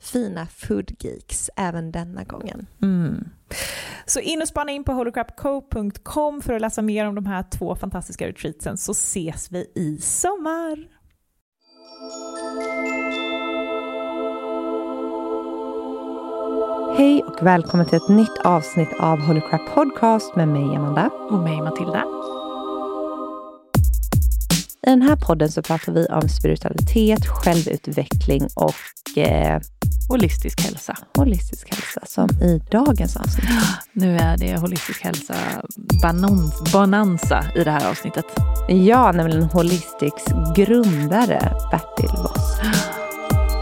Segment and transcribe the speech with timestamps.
[0.00, 2.66] fina foodgeeks även denna gången.
[2.82, 3.28] Mm.
[4.06, 7.76] Så in och spana in på holocrapco.com för att läsa mer om de här två
[7.76, 10.98] fantastiska retreatsen så ses vi i sommar.
[16.96, 21.10] Hej och välkommen till ett nytt avsnitt av Holy Crap Podcast med mig Amanda.
[21.30, 22.04] Och mig Matilda.
[24.88, 29.60] I den här podden så pratar vi om spiritualitet, självutveckling och eh,
[30.08, 30.96] holistisk hälsa.
[31.16, 33.44] Holistisk hälsa, som i dagens avsnitt.
[33.92, 35.34] Nu är det holistisk hälsa
[36.72, 38.24] bonanza i det här avsnittet.
[38.68, 40.24] Ja, nämligen Holistics
[40.56, 42.60] grundare Bertil Voss.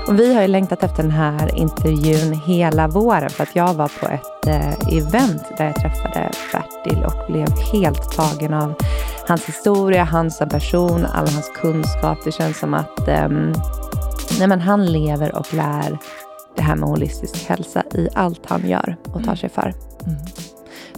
[0.08, 3.90] Och vi har ju längtat efter den här intervjun hela våren för att jag var
[4.00, 8.74] på ett eh, event där jag träffade Bertil och blev helt tagen av
[9.28, 12.18] hans historia, hans person, all hans kunskap.
[12.24, 13.28] Det känns som att eh,
[14.38, 15.98] nej men han lever och lär
[16.56, 19.36] det här med holistisk hälsa i allt han gör och tar mm.
[19.36, 19.74] sig för.
[20.06, 20.18] Mm.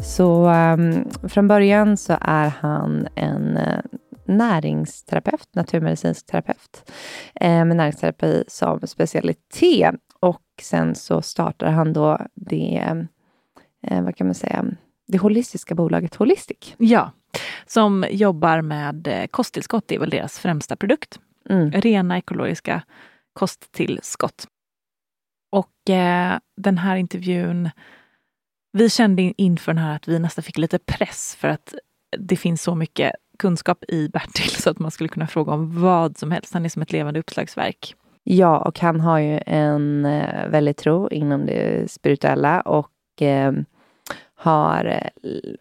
[0.00, 3.80] Så um, från början så är han en uh,
[4.28, 6.90] näringsterapeut, naturmedicinsk terapeut
[7.34, 9.94] eh, med näringsterapi som specialitet.
[10.20, 13.06] Och sen så startar han då det,
[13.82, 14.64] eh, vad kan man säga,
[15.06, 16.74] det holistiska bolaget Holistic.
[16.78, 17.12] Ja,
[17.66, 21.20] som jobbar med eh, kosttillskott, det är väl deras främsta produkt.
[21.50, 21.72] Mm.
[21.72, 22.82] Rena ekologiska
[23.32, 24.46] kosttillskott.
[25.50, 27.70] Och eh, den här intervjun,
[28.72, 31.74] vi kände inför den här att vi nästan fick lite press för att
[32.19, 36.19] det finns så mycket kunskap i Bertil så att man skulle kunna fråga om vad
[36.19, 36.55] som helst.
[36.55, 37.94] Han är som ett levande uppslagsverk.
[38.25, 43.52] Ja, och han har ju en eh, väldig tro inom det spirituella och eh,
[44.35, 44.85] har,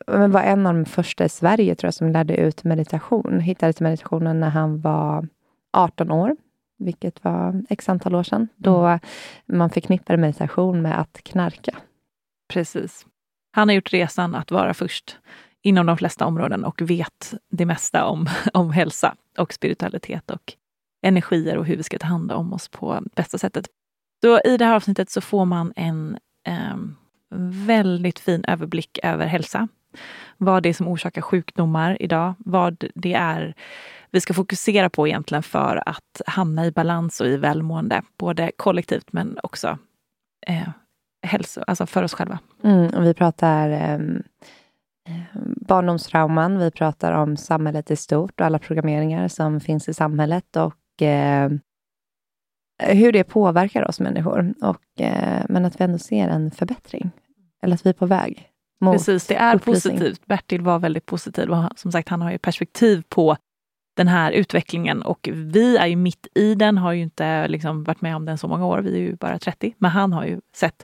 [0.08, 3.40] eh, var en av de första i Sverige tror jag som lärde ut meditation.
[3.40, 5.28] Hittade till meditationen när han var
[5.74, 6.36] 18 år
[6.78, 9.00] vilket var x antal år sedan, då mm.
[9.46, 11.76] man förknippade meditation med att knarka.
[12.48, 13.06] Precis.
[13.52, 15.18] Han har gjort resan att vara först
[15.68, 20.54] inom de flesta områden och vet det mesta om, om hälsa och spiritualitet och
[21.02, 23.68] energier och hur vi ska ta hand om oss på bästa sättet.
[24.22, 26.18] Så i det här avsnittet så får man en,
[26.48, 26.78] eh,
[27.66, 29.68] väldigt fin överblick över hälsa.
[30.38, 33.56] Vad det är som orsakar sjukdomar idag, vad det är
[34.12, 39.14] vi ska fokusera på egentligen för att hamna i balans och i välmående, både kollektivt
[39.14, 39.78] men också
[40.48, 40.70] eh,
[41.22, 42.40] hälso, alltså för oss själva.
[42.64, 44.00] Mm, och vi pratar eh,
[45.68, 51.02] barndomstrauman, vi pratar om samhället i stort och alla programmeringar som finns i samhället och
[51.02, 51.52] eh,
[52.84, 54.54] hur det påverkar oss människor.
[54.62, 57.12] Och, eh, men att vi ändå ser en förbättring,
[57.62, 58.50] eller att vi är på väg.
[58.82, 59.98] Mot Precis, det är upplysning.
[59.98, 60.26] positivt.
[60.26, 63.38] Bertil var väldigt positiv och som sagt, han har ju perspektiv på
[63.96, 68.02] den här utvecklingen och vi är ju mitt i den, har ju inte liksom varit
[68.02, 70.40] med om den så många år, vi är ju bara 30, men han har ju
[70.56, 70.84] sett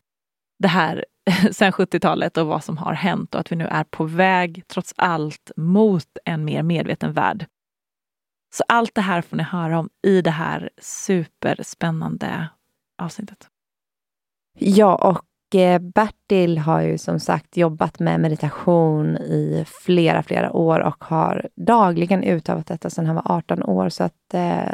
[0.64, 1.06] det här
[1.52, 4.94] sen 70-talet och vad som har hänt och att vi nu är på väg, trots
[4.98, 7.46] allt, mot en mer medveten värld.
[8.56, 12.50] Så allt det här får ni höra om i det här superspännande
[13.02, 13.48] avsnittet.
[14.60, 20.80] Ja, och eh, Bertil har ju som sagt jobbat med meditation i flera, flera år
[20.80, 23.90] och har dagligen utövat detta sedan han var 18 år.
[23.90, 24.74] Så att eh,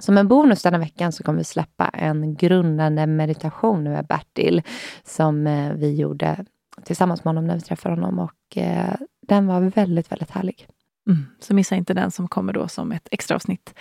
[0.00, 4.62] som en bonus denna veckan så kommer vi släppa en grundande meditation med Bertil
[5.04, 6.44] som eh, vi gjorde
[6.84, 8.94] tillsammans med honom när vi träffade honom och eh,
[9.28, 10.66] den var väldigt, väldigt härlig.
[11.08, 13.74] Mm, så missa inte den som kommer då som ett extra avsnitt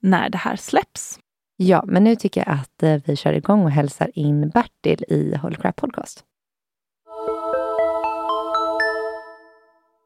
[0.00, 1.18] när det här släpps.
[1.56, 5.36] Ja, men nu tycker jag att eh, vi kör igång och hälsar in Bertil i
[5.36, 6.24] Holy Crap Podcast.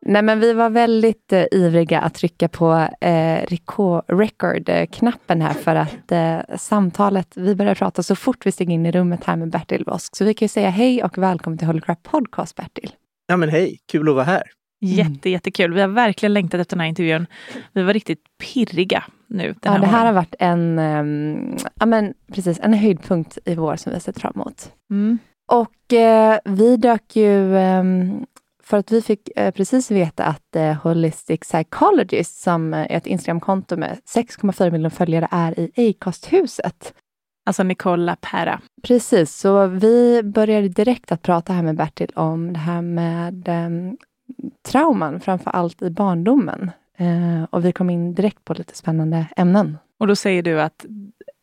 [0.06, 3.46] Nej, men vi var väldigt eh, ivriga att trycka på eh,
[4.06, 8.92] record-knappen här för att eh, samtalet, vi började prata så fort vi steg in i
[8.92, 10.16] rummet här med Bertil Vosk.
[10.16, 12.90] Så vi kan ju säga hej och välkommen till Holy Crap Podcast, Bertil.
[13.26, 14.42] Ja, men hej, kul att vara här.
[14.80, 15.74] Jätte, jättekul.
[15.74, 17.26] Vi har verkligen längtat efter den här intervjun.
[17.72, 19.54] Vi var riktigt pirriga nu.
[19.62, 23.90] ja, det här har varit en, um, ja, men precis, en höjdpunkt i vår som
[23.90, 24.72] vi har sett fram emot.
[24.90, 25.18] Mm.
[25.52, 28.26] Och uh, vi dök ju, um,
[28.62, 33.76] för att vi fick uh, precis veta att uh, Holistic Psychologist, som är ett Instagramkonto
[33.76, 36.94] med 6,4 miljoner följare, är i Acast-huset.
[37.46, 38.60] Alltså Nicola Pera.
[38.82, 43.96] Precis, så vi började direkt att prata här med Bertil om det här med um,
[44.68, 46.70] trauman, framför allt i barndomen.
[46.96, 49.78] Eh, och vi kom in direkt på lite spännande ämnen.
[49.98, 50.86] Och då säger du att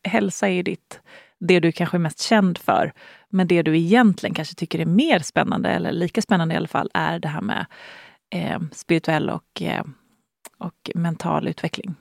[0.04, 1.02] hälsa är ditt,
[1.40, 2.94] det du kanske är mest känd för.
[3.30, 6.90] Men det du egentligen kanske tycker är mer spännande, eller lika spännande i alla fall,
[6.94, 7.66] är det här med
[8.36, 9.84] eh, spirituell och, eh,
[10.58, 11.96] och mental utveckling.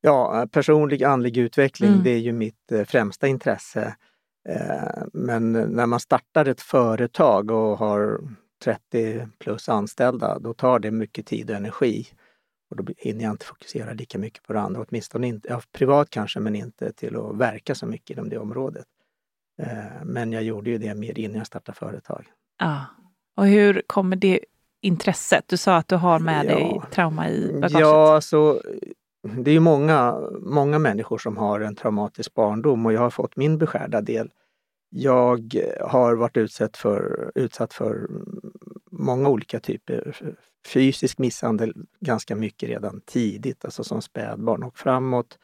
[0.00, 2.04] Ja, personlig andlig utveckling, mm.
[2.04, 3.96] det är ju mitt eh, främsta intresse.
[4.48, 8.20] Eh, men när man startar ett företag och har
[8.64, 12.06] 30 plus anställda, då tar det mycket tid och energi.
[12.70, 16.10] Och då hinner jag inte fokusera lika mycket på det andra, åtminstone inte, ja, privat
[16.10, 18.86] kanske, men inte till att verka så mycket inom det området.
[19.62, 22.24] Eh, men jag gjorde ju det mer innan jag startade företag.
[22.58, 22.84] Ja.
[23.36, 24.40] Och hur kommer det
[24.80, 25.44] intresset?
[25.46, 26.54] Du sa att du har med ja.
[26.54, 27.80] dig trauma i bagaget.
[27.80, 28.60] Ja, så
[29.22, 33.36] det är ju många, många människor som har en traumatisk barndom och jag har fått
[33.36, 34.30] min beskärda del.
[34.90, 38.08] Jag har varit utsatt för, utsatt för
[38.90, 40.16] många olika typer.
[40.68, 45.38] Fysisk misshandel ganska mycket redan tidigt, alltså som spädbarn och framåt.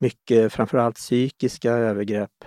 [0.00, 2.44] Mycket, framförallt psykiska övergrepp,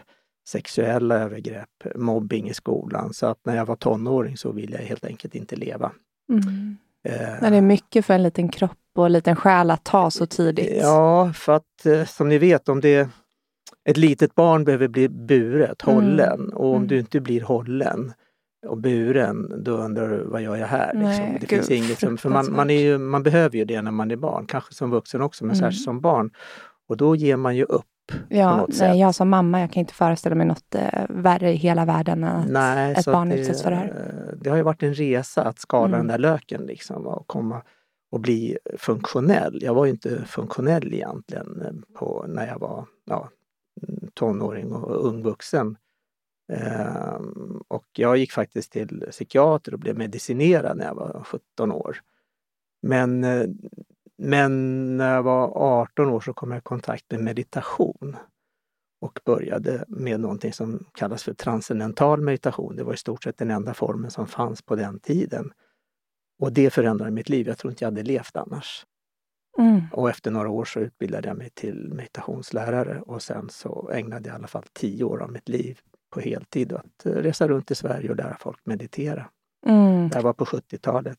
[0.47, 3.13] sexuella övergrepp, mobbing i skolan.
[3.13, 5.91] Så att när jag var tonåring så ville jag helt enkelt inte leva.
[6.29, 6.77] Mm.
[7.03, 10.25] Eh, det är mycket för en liten kropp och en liten själ att ta så
[10.25, 10.81] tidigt.
[10.81, 13.09] Ja, för att eh, som ni vet, om det
[13.89, 16.39] ett litet barn behöver bli buret, hållen.
[16.39, 16.53] Mm.
[16.53, 16.87] Och om mm.
[16.87, 18.13] du inte blir hållen
[18.67, 20.93] och buren, då undrar du vad gör jag här?
[20.93, 21.25] Liksom.
[21.25, 23.91] Nej, det finns inget som, för man, man, är ju, man behöver ju det när
[23.91, 25.59] man är barn, kanske som vuxen också, men mm.
[25.59, 26.31] särskilt som barn.
[26.87, 27.85] Och då ger man ju upp.
[28.29, 31.85] Ja, nej, jag som mamma, jag kan inte föreställa mig något eh, värre i hela
[31.85, 34.35] världen än att nej, ett barn det, utsätts för det här.
[34.41, 35.99] Det har ju varit en resa att skala mm.
[35.99, 37.61] den där löken liksom och komma
[38.11, 39.59] och bli funktionell.
[39.61, 43.29] Jag var ju inte funktionell egentligen eh, på, när jag var ja,
[44.13, 45.77] tonåring och ung vuxen.
[46.53, 51.97] Ehm, och jag gick faktiskt till psykiater och blev medicinerad när jag var 17 år.
[52.81, 53.47] Men, eh,
[54.17, 58.17] men när jag var 18 år så kom jag i kontakt med meditation
[59.01, 62.75] och började med någonting som kallas för transcendental meditation.
[62.75, 65.51] Det var i stort sett den enda formen som fanns på den tiden.
[66.39, 67.47] Och det förändrade mitt liv.
[67.47, 68.85] Jag tror inte jag hade levt annars.
[69.57, 69.81] Mm.
[69.91, 74.33] Och efter några år så utbildade jag mig till meditationslärare och sen så ägnade jag
[74.33, 75.79] i alla fall tio år av mitt liv
[76.15, 79.25] på heltid att resa runt i Sverige och lära folk meditera.
[79.67, 80.09] Mm.
[80.09, 81.17] Det här var på 70-talet.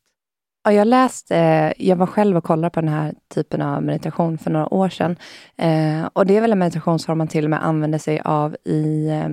[0.65, 1.35] Ja, jag läste,
[1.79, 5.17] jag var själv och kollade på den här typen av meditation för några år sedan.
[5.57, 9.09] Eh, och det är väl en meditationsform man till och med använder sig av i
[9.09, 9.29] eh,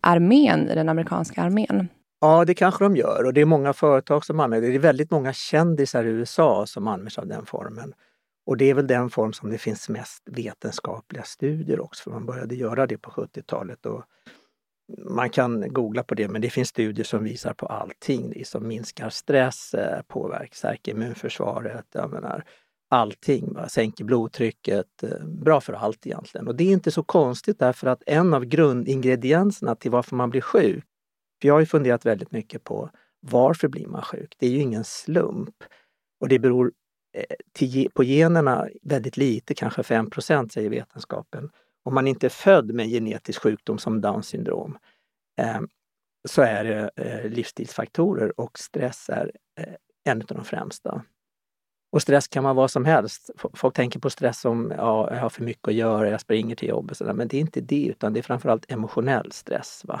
[0.00, 1.88] armén, i den amerikanska armén.
[2.20, 4.72] Ja, det kanske de gör och det är många företag som använder det.
[4.72, 7.92] Det är väldigt många kändisar i USA som använder sig av den formen.
[8.46, 12.26] Och det är väl den form som det finns mest vetenskapliga studier också, för man
[12.26, 13.86] började göra det på 70-talet.
[13.86, 14.04] Och
[14.98, 18.44] man kan googla på det, men det finns studier som visar på allting.
[18.44, 22.44] som minskar stress, eh, påverkar, stärker immunförsvaret, jag menar,
[22.90, 23.52] allting.
[23.52, 23.68] Va?
[23.68, 26.48] Sänker blodtrycket, eh, bra för allt egentligen.
[26.48, 30.40] Och det är inte så konstigt därför att en av grundingredienserna till varför man blir
[30.40, 30.84] sjuk,
[31.40, 34.36] för jag har ju funderat väldigt mycket på varför blir man sjuk?
[34.38, 35.54] Det är ju ingen slump.
[36.20, 36.72] Och det beror
[37.14, 40.10] eh, till, på generna väldigt lite, kanske 5
[40.50, 41.50] säger vetenskapen.
[41.84, 44.78] Om man inte är född med en genetisk sjukdom som Downs syndrom
[45.40, 45.60] eh,
[46.28, 51.04] så är det eh, livsstilsfaktorer och stress är eh, en av de främsta.
[51.92, 53.30] Och stress kan vara vad som helst.
[53.54, 56.68] Folk tänker på stress som ja, jag har för mycket att göra, jag springer till
[56.68, 56.96] jobbet.
[56.96, 57.12] Sådär.
[57.12, 59.82] men det är inte det, utan det är framförallt emotionell stress.
[59.84, 60.00] Va?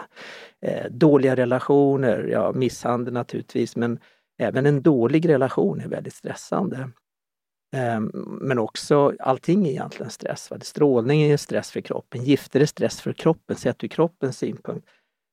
[0.60, 3.98] Eh, dåliga relationer, ja misshandel naturligtvis, men
[4.38, 6.90] även en dålig relation är väldigt stressande.
[7.72, 8.10] Ehm,
[8.40, 10.50] men också allting är egentligen stress.
[10.50, 10.58] Va?
[10.60, 14.88] Strålning är stress för kroppen, gifter är stress för kroppen sett ur kroppens synpunkt.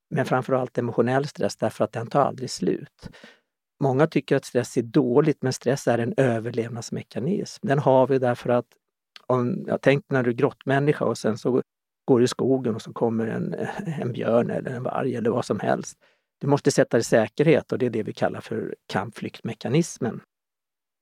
[0.10, 3.10] Men framförallt emotionell stress därför att den tar aldrig slut.
[3.79, 7.67] Många tycker att stress är dåligt, men stress är en överlevnadsmekanism.
[7.67, 8.65] Den har vi därför att,
[9.27, 11.62] om, jag tänkte när du är grottmänniska och sen så
[12.06, 13.56] går du i skogen och så kommer en,
[14.01, 15.98] en björn eller en varg eller vad som helst.
[16.41, 20.22] Du måste sätta dig i säkerhet och det är det vi kallar för kampflyktmekanismen.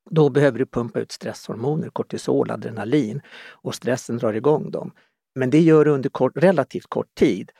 [0.10, 3.22] Då behöver du pumpa ut stresshormoner, kortisol, adrenalin
[3.52, 4.92] och stressen drar igång dem.
[5.36, 7.52] Men det gör du under kort, relativt kort tid.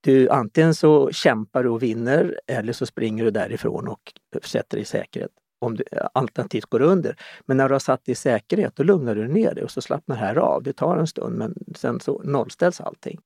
[0.00, 4.12] Du, antingen så kämpar du och vinner eller så springer du därifrån och
[4.44, 5.30] sätter dig i säkerhet.
[5.58, 5.84] Om du
[6.14, 7.16] alternativt går under.
[7.46, 9.80] Men när du har satt dig i säkerhet, då lugnar du ner dig och så
[9.80, 10.62] slappnar det här av.
[10.62, 13.20] Det tar en stund men sen så nollställs allting.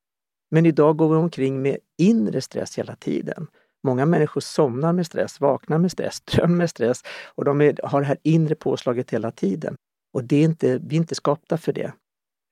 [0.50, 3.46] Men idag går vi omkring med inre stress hela tiden.
[3.84, 7.02] Många människor somnar med stress, vaknar med stress, drömmer med stress
[7.34, 9.76] och de är, har det här inre påslaget hela tiden.
[10.12, 11.92] Och det är inte, vi är inte skapta för det.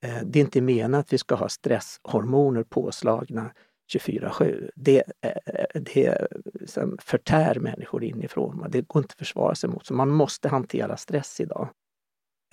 [0.04, 3.50] Eh, det är inte menat att vi ska ha stresshormoner påslagna
[3.92, 4.70] 24-7.
[4.74, 6.28] Det, eh, det
[6.98, 8.66] förtär människor inifrån.
[8.68, 9.86] Det går inte att försvara sig mot.
[9.86, 11.68] Så man måste hantera stress idag.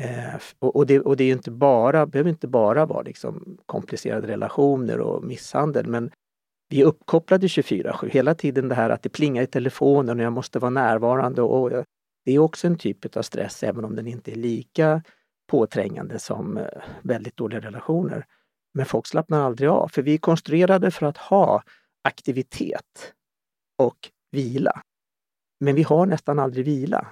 [0.04, 5.00] Eh, och, det, och det är inte bara, behöver inte bara vara liksom komplicerade relationer
[5.00, 6.12] och misshandel, men
[6.70, 8.10] vi är uppkopplade 24-7.
[8.10, 11.42] Hela tiden det här att det plingar i telefonen och jag måste vara närvarande.
[11.42, 11.86] Och
[12.26, 15.04] det är också en typ av stress, även om den inte är lika
[15.48, 16.66] påträngande som eh,
[17.04, 18.26] väldigt dåliga relationer.
[18.74, 21.64] Men folk slappnar aldrig av, för vi är konstruerade för att ha
[22.04, 23.14] aktivitet
[23.78, 23.98] och
[24.32, 24.82] vila.
[25.60, 27.08] Men vi har nästan aldrig vila.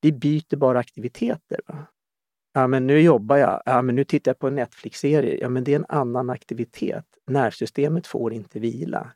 [0.00, 1.60] Vi byter bara aktiviteter.
[1.66, 1.86] Va?
[2.52, 3.62] Ja, men nu jobbar jag.
[3.64, 5.38] Ja, men nu tittar jag på en Netflix-serie.
[5.40, 7.04] Ja, men det är en annan aktivitet.
[7.26, 9.12] Nervsystemet får inte vila.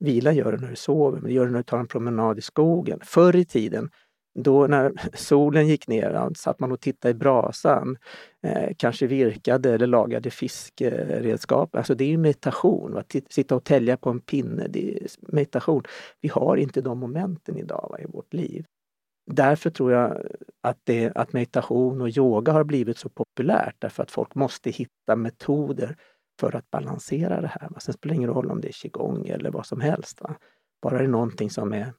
[0.00, 2.38] Vila gör du när du sover, men det gör du när du tar en promenad
[2.38, 3.00] i skogen.
[3.02, 3.90] Förr i tiden
[4.34, 7.96] då när solen gick ner satt man och tittade i brasan,
[8.42, 11.76] eh, kanske virkade eller lagade fiskeredskap.
[11.76, 12.92] Alltså det är meditation.
[12.92, 13.02] Va?
[13.30, 15.82] sitta och tälja på en pinne, det är meditation.
[16.20, 18.64] Vi har inte de momenten idag va, i vårt liv.
[19.26, 20.22] Därför tror jag
[20.60, 25.16] att, det, att meditation och yoga har blivit så populärt därför att folk måste hitta
[25.16, 25.96] metoder
[26.40, 27.68] för att balansera det här.
[27.78, 30.20] Sen spelar det ingen roll om det är qigong eller vad som helst.
[30.20, 30.36] Va?
[30.82, 31.92] Bara det är någonting som är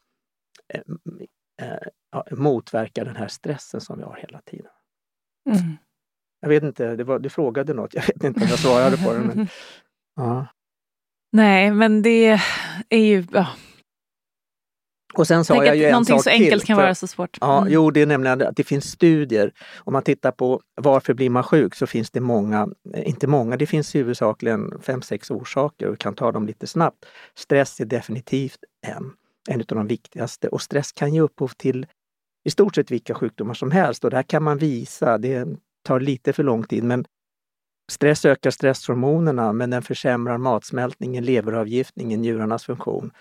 [0.73, 0.81] eh,
[1.61, 4.71] eh, motverkar den här stressen som vi har hela tiden.
[5.49, 5.77] Mm.
[6.39, 9.19] Jag vet inte, var, du frågade något, jag vet inte om jag svarade på det.
[9.19, 9.47] Men,
[10.15, 10.47] ja.
[11.31, 12.39] Nej, men det
[12.89, 13.25] är ju...
[13.31, 13.47] Ja.
[15.17, 17.37] Och sen sa jag ju en någonting sak så enkelt till, kan vara så svårt.
[17.41, 17.55] Mm.
[17.55, 19.51] Ja, jo, det är nämligen att det finns studier.
[19.77, 23.57] Om man tittar på varför blir man sjuk så finns det många, eh, inte många,
[23.57, 27.05] det finns huvudsakligen fem, sex orsaker och vi kan ta dem lite snabbt.
[27.35, 29.11] Stress är definitivt en
[29.49, 30.47] en av de viktigaste.
[30.47, 31.85] Och stress kan ge upphov till
[32.43, 34.03] i stort sett vilka sjukdomar som helst.
[34.03, 35.47] Och det här kan man visa, det
[35.83, 37.05] tar lite för lång tid, men
[37.91, 43.11] stress ökar stresshormonerna, men den försämrar matsmältningen, leveravgiftningen, njurarnas funktion,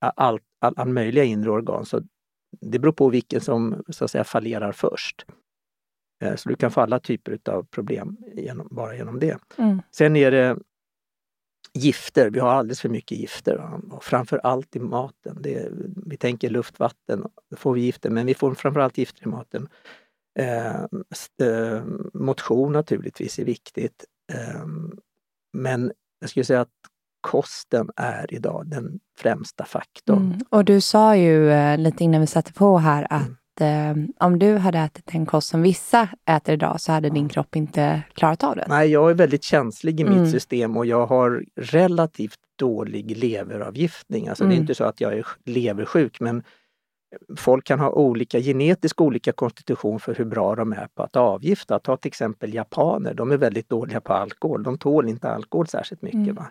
[0.00, 1.86] all, all, all möjliga inre organ.
[1.86, 2.02] Så
[2.60, 5.26] det beror på vilken som så att säga fallerar först.
[6.22, 9.38] Eh, så du kan få alla typer av problem genom, bara genom det.
[9.58, 9.82] Mm.
[9.90, 10.58] Sen är det
[11.72, 12.30] gifter.
[12.30, 13.80] Vi har alldeles för mycket gifter.
[13.90, 15.38] Och framför allt i maten.
[15.40, 15.68] Det,
[16.06, 19.68] vi tänker luft, vatten, då får vi gifter, men vi får framförallt gifter i maten.
[20.38, 20.82] Eh,
[21.48, 24.04] eh, motion naturligtvis är viktigt.
[24.32, 24.66] Eh,
[25.52, 26.70] men jag skulle säga att
[27.24, 30.26] kosten är idag den främsta faktorn.
[30.26, 30.38] Mm.
[30.48, 34.38] Och du sa ju eh, lite innan vi satte på här att mm eh, om
[34.38, 38.44] du hade ätit den kost som vissa äter idag så hade din kropp inte klarat
[38.44, 38.66] av det?
[38.68, 40.30] Nej, jag är väldigt känslig i mitt mm.
[40.30, 44.28] system och jag har relativt dålig leveravgiftning.
[44.28, 44.50] Alltså Mm.
[44.50, 46.42] det är inte så att jag är leversjuk men
[47.36, 51.78] folk kan ha olika genetisk olika konstitution för hur bra de är på att avgifta.
[51.78, 54.62] Ta till exempel japaner, de är väldigt dåliga på alkohol.
[54.62, 56.18] De tål inte alkohol särskilt mycket.
[56.18, 56.44] Mm.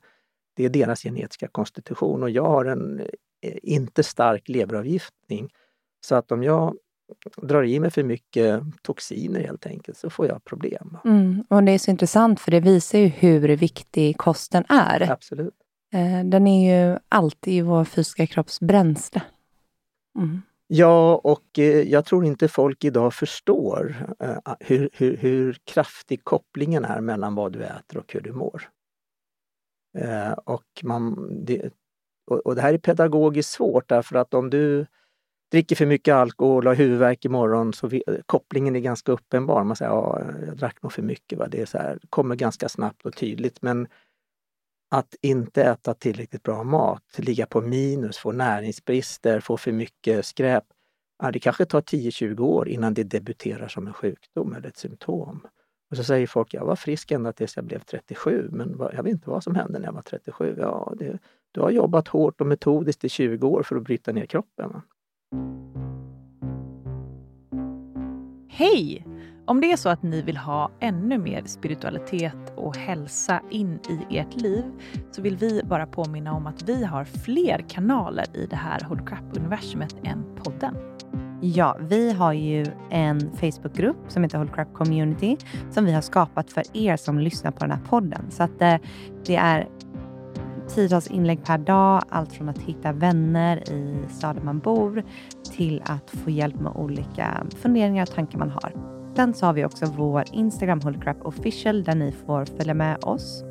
[0.53, 3.00] Det är deras genetiska konstitution och jag har en
[3.41, 5.50] eh, inte stark leveravgiftning.
[6.05, 6.75] Så att om jag
[7.38, 10.98] drar i mig för mycket toxiner helt enkelt så får jag problem.
[11.05, 11.43] Mm.
[11.50, 15.12] Och det är så intressant för det visar ju hur viktig kosten är.
[15.12, 15.53] Absolut.
[15.93, 19.22] Eh, Den är ju alltid i vår fysiska kropps bränsle.
[20.17, 20.41] Mm.
[20.67, 23.95] Ja, och eh, jag tror inte folk idag förstår
[24.60, 28.69] hur, hur, hur kraftig kopplingen är mellan vad du äter och hur du mår.
[29.98, 31.70] Eh, och, man, det,
[32.32, 34.86] och, och det här är pedagogiskt svårt därför att om du
[35.52, 39.64] dricker för mycket alkohol och har huvudvärk imorgon så vi, kopplingen är ganska uppenbar.
[39.64, 41.40] Man säger ja, jag drack nog för mycket.
[41.40, 41.48] Va?
[41.48, 43.62] Det är så här, kommer ganska snabbt och tydligt.
[43.62, 43.88] Men
[44.92, 50.64] att inte äta tillräckligt bra mat, ligga på minus, få näringsbrister, få för mycket skräp.
[51.24, 55.48] Ja, det kanske tar 10-20 år innan det debuterar som en sjukdom eller ett symptom.
[55.94, 59.12] Och så säger folk, jag var frisk ända tills jag blev 37, men jag vet
[59.12, 60.56] inte vad som hände när jag var 37.
[60.60, 61.18] Ja, det,
[61.52, 64.70] du har jobbat hårt och metodiskt i 20 år för att bryta ner kroppen.
[64.70, 64.82] Va?
[68.50, 69.08] Hej!
[69.46, 74.18] Om det är så att ni vill ha ännu mer spiritualitet och hälsa in i
[74.18, 74.64] ert liv
[75.12, 79.10] så vill vi bara påminna om att vi har fler kanaler i det här Hold
[79.10, 80.76] Crap-universumet än podden.
[81.46, 85.38] Ja, vi har ju en Facebookgrupp som heter Hold Crap Community
[85.72, 88.32] som vi har skapat för er som lyssnar på den här podden.
[88.32, 88.76] Så att eh,
[89.26, 89.68] det är
[90.68, 95.04] tiotals inlägg per dag, allt från att hitta vänner i staden man bor
[95.52, 98.74] till att få hjälp med olika funderingar och tankar man har.
[99.16, 103.04] Sen så har vi också vår Instagram Hold Crap Official där ni får följa med
[103.04, 103.44] oss.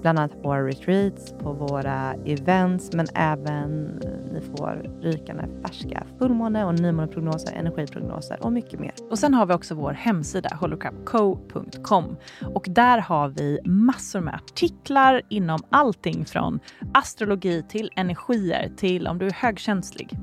[0.00, 4.00] Bland annat på våra retreats, på våra events, men även
[4.32, 8.92] ni får rykande färska fullmåne och nymåneprognoser, energiprognoser och mycket mer.
[9.10, 12.16] Och sen har vi också vår hemsida holocrapco.com
[12.54, 16.60] och där har vi massor med artiklar inom allting från
[16.94, 20.18] astrologi till energier till om du är högkänslig.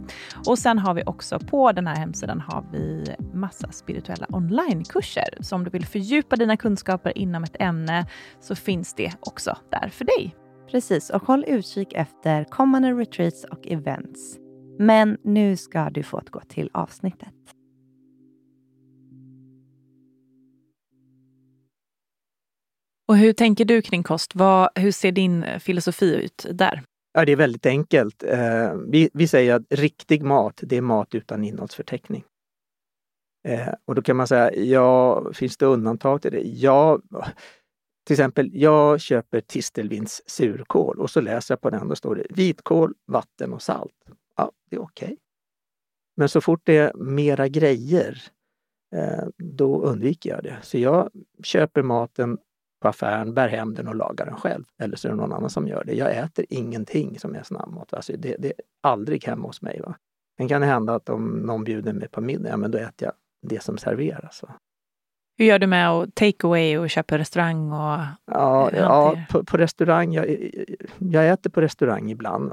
[0.47, 5.37] Och sen har vi också på den här hemsidan har vi massa spirituella onlinekurser.
[5.39, 8.05] Så om du vill fördjupa dina kunskaper inom ett ämne
[8.39, 10.35] så finns det också där för dig.
[10.71, 14.37] Precis, och håll utkik efter kommande retreats och events.
[14.79, 17.33] Men nu ska du få gå till avsnittet.
[23.07, 24.35] Och hur tänker du kring kost?
[24.35, 26.83] Vad, hur ser din filosofi ut där?
[27.13, 28.23] Ja, det är väldigt enkelt.
[28.23, 32.23] Eh, vi, vi säger att riktig mat, det är mat utan innehållsförteckning.
[33.47, 36.41] Eh, och då kan man säga, ja, finns det undantag till det?
[36.41, 36.99] Ja,
[38.05, 42.25] till exempel, jag köper Tistelvinds surkål och så läser jag på den, då står det
[42.29, 43.93] vitkål, vatten och salt.
[44.35, 45.05] Ja, det är okej.
[45.05, 45.17] Okay.
[46.17, 48.23] Men så fort det är mera grejer,
[48.95, 50.57] eh, då undviker jag det.
[50.61, 51.09] Så jag
[51.43, 52.37] köper maten
[52.81, 54.63] på affären, bär hem den och lagar den själv.
[54.77, 55.93] Eller så är det någon annan som gör det.
[55.93, 57.93] Jag äter ingenting som är snabbmat.
[57.93, 59.81] Alltså det, det är aldrig hemma hos mig.
[59.81, 59.95] Va?
[60.37, 63.05] Sen kan det hända att om någon bjuder mig på middag, ja, men då äter
[63.07, 64.43] jag det som serveras.
[64.43, 64.55] Va?
[65.37, 67.71] Hur gör du med att take away och köpa restaurang?
[67.71, 70.13] Och ja, ja på, på, restaurang.
[70.13, 70.51] Jag,
[70.99, 72.51] jag äter på restaurang ibland.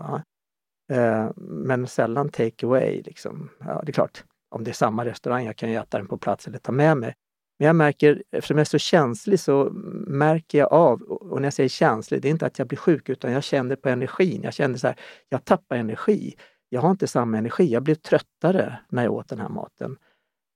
[0.92, 3.03] Eh, men sällan take away.
[3.03, 3.51] Liksom.
[3.59, 6.18] Ja, det är klart, om det är samma restaurang, jag kan ju äta den på
[6.18, 7.14] plats eller ta med mig.
[7.59, 9.71] Men jag märker, eftersom jag är så känslig så
[10.07, 13.09] märker jag av, och när jag säger känslig, det är inte att jag blir sjuk
[13.09, 14.42] utan jag känner på energin.
[14.42, 14.97] Jag känner så här,
[15.29, 16.35] jag tappar energi.
[16.68, 17.73] Jag har inte samma energi.
[17.73, 19.97] Jag blev tröttare när jag åt den här maten.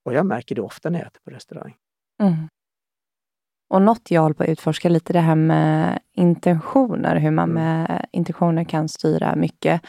[0.05, 1.75] Och jag märker det ofta när jag äter på restaurang.
[2.23, 2.49] Mm.
[3.69, 8.07] Och något jag håller på att utforska lite det här med intentioner, hur man med
[8.13, 9.83] intentioner kan styra mycket.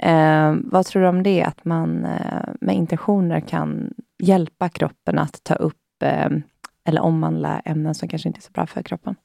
[0.00, 5.44] Eh, vad tror du om det, att man eh, med intentioner kan hjälpa kroppen att
[5.44, 6.28] ta upp eh,
[6.84, 9.16] eller omvandla ämnen som kanske inte är så bra för kroppen?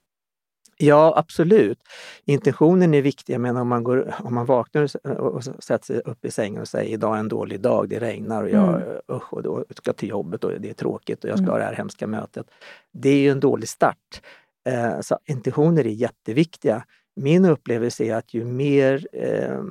[0.81, 1.79] Ja, absolut.
[2.25, 3.33] Intentionen är viktig.
[3.33, 6.67] Jag menar om man, går, om man vaknar och sätter sig upp i sängen och
[6.67, 8.97] säger idag är en dålig dag, det regnar och jag mm.
[9.11, 11.51] usch, och då ska till jobbet och det är tråkigt och jag ska mm.
[11.51, 12.47] ha det här hemska mötet.
[12.91, 14.21] Det är ju en dålig start.
[14.69, 16.83] Eh, så intentioner är jätteviktiga.
[17.21, 19.61] Min upplevelse är att ju mer, eh,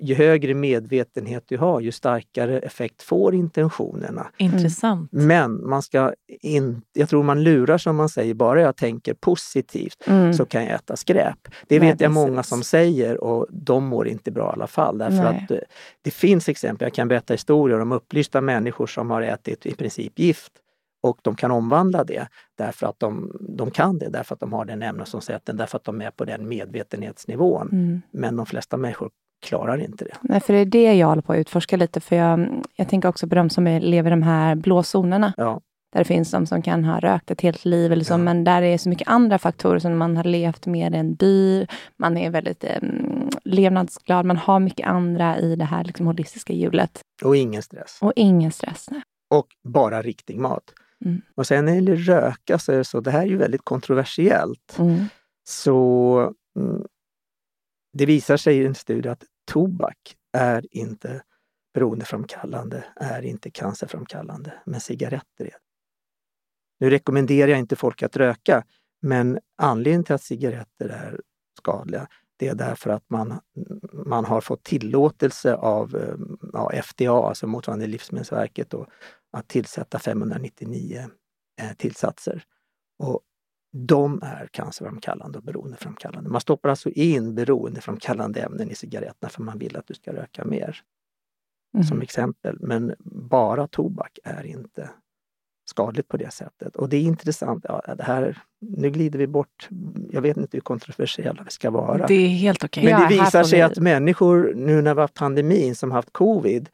[0.00, 4.26] ju högre medvetenhet du har, ju starkare effekt får intentionerna.
[4.36, 5.12] Intressant.
[5.12, 5.26] Mm.
[5.26, 10.02] Men man ska in, jag tror man lurar som man säger, bara jag tänker positivt
[10.06, 10.34] mm.
[10.34, 11.38] så kan jag äta skräp.
[11.66, 12.28] Det Nej, vet jag precis.
[12.28, 14.98] många som säger och de mår inte bra i alla fall.
[14.98, 15.46] Därför Nej.
[15.50, 15.58] att
[16.02, 20.18] det finns exempel, jag kan berätta historier om upplysta människor som har ätit i princip
[20.18, 20.52] gift
[21.02, 24.64] Och de kan omvandla det därför att de, de kan det, därför att de har
[24.64, 27.68] den ämnesomsättningen, därför att de är på den medvetenhetsnivån.
[27.72, 28.02] Mm.
[28.10, 29.10] Men de flesta människor
[29.42, 30.16] klarar inte det.
[30.20, 33.08] Nej, för det är det jag håller på att utforska lite, för jag, jag tänker
[33.08, 35.32] också på de som lever i de här blå zonerna.
[35.36, 35.60] Ja.
[35.92, 38.18] Där det finns de som kan ha rökt ett helt liv, eller så, ja.
[38.18, 41.66] men där det är så mycket andra faktorer, som man har levt med en by,
[41.96, 42.82] man är väldigt eh,
[43.44, 47.00] levnadsglad, man har mycket andra i det här liksom, holistiska hjulet.
[47.24, 47.98] Och ingen stress.
[48.00, 48.86] Och ingen stress.
[48.90, 49.02] Nej.
[49.30, 50.64] Och bara riktig mat.
[51.04, 51.22] Mm.
[51.34, 53.64] Och sen när det gäller röka så är det så, det här är ju väldigt
[53.64, 54.78] kontroversiellt.
[54.78, 55.04] Mm.
[55.44, 56.86] Så mm,
[57.92, 61.22] det visar sig i en studie att tobak är inte
[61.74, 65.56] beroendeframkallande, är inte cancerframkallande, men cigaretter är
[66.80, 68.64] Nu rekommenderar jag inte folk att röka,
[69.02, 71.20] men anledningen till att cigaretter är
[71.58, 73.40] skadliga, det är därför att man,
[73.92, 76.14] man har fått tillåtelse av eh,
[76.52, 78.86] ja, FDA, alltså motsvarande Livsmedelsverket, då,
[79.32, 81.06] att tillsätta 599
[81.60, 82.44] eh, tillsatser.
[82.98, 83.20] Och
[83.72, 86.30] de är cancerframkallande och beroendeframkallande.
[86.30, 90.44] Man stoppar alltså in beroendeframkallande ämnen i cigaretterna för man vill att du ska röka
[90.44, 90.80] mer.
[91.74, 91.84] Mm.
[91.84, 92.56] Som exempel.
[92.60, 94.90] Men bara tobak är inte
[95.64, 96.76] skadligt på det sättet.
[96.76, 97.64] Och det är intressant.
[97.68, 99.68] Ja, det här, nu glider vi bort.
[100.10, 102.06] Jag vet inte hur kontroversiella vi ska vara.
[102.06, 102.84] Det är helt okej.
[102.84, 102.98] Okay.
[102.98, 103.62] Men det ja, visar sig vi...
[103.62, 106.68] att människor, nu när vi har haft pandemin, som haft covid,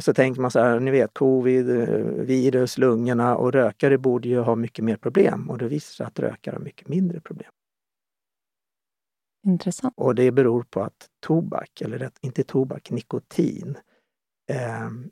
[0.00, 4.38] så tänker man så här, ni vet covid, eh, virus, lungorna och rökare borde ju
[4.38, 7.50] ha mycket mer problem och det visar sig att rökare har mycket mindre problem.
[9.46, 9.94] Intressant.
[9.96, 13.78] Och det beror på att tobak, eller inte tobak, nikotin,
[14.50, 15.10] ehm,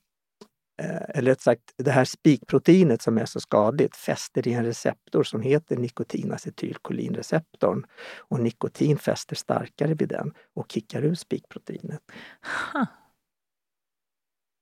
[0.83, 5.23] eh, eller rätt sagt det här spikproteinet som är så skadligt fäster i en receptor
[5.23, 7.87] som heter nikotinacetylkolinreceptorn.
[8.19, 12.01] Och nikotin fäster starkare vid den och kickar ut spikproteinet.
[12.73, 12.85] Huh.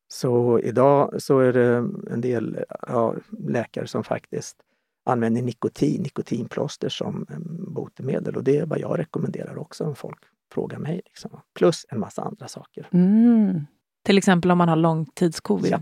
[0.08, 1.76] Så idag så är det
[2.10, 4.56] en del ja, läkare som faktiskt
[5.04, 7.26] använder nikotin, nikotinplåster som
[7.74, 10.18] botemedel och det är vad jag rekommenderar också om folk
[10.52, 11.00] frågar mig.
[11.04, 11.40] Liksom.
[11.54, 12.88] Plus en massa andra saker.
[12.92, 13.66] Mm.
[14.04, 15.72] Till exempel om man har långtidscovid?
[15.72, 15.80] Ja,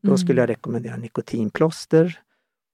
[0.00, 0.18] då mm.
[0.18, 2.20] skulle jag rekommendera nikotinplåster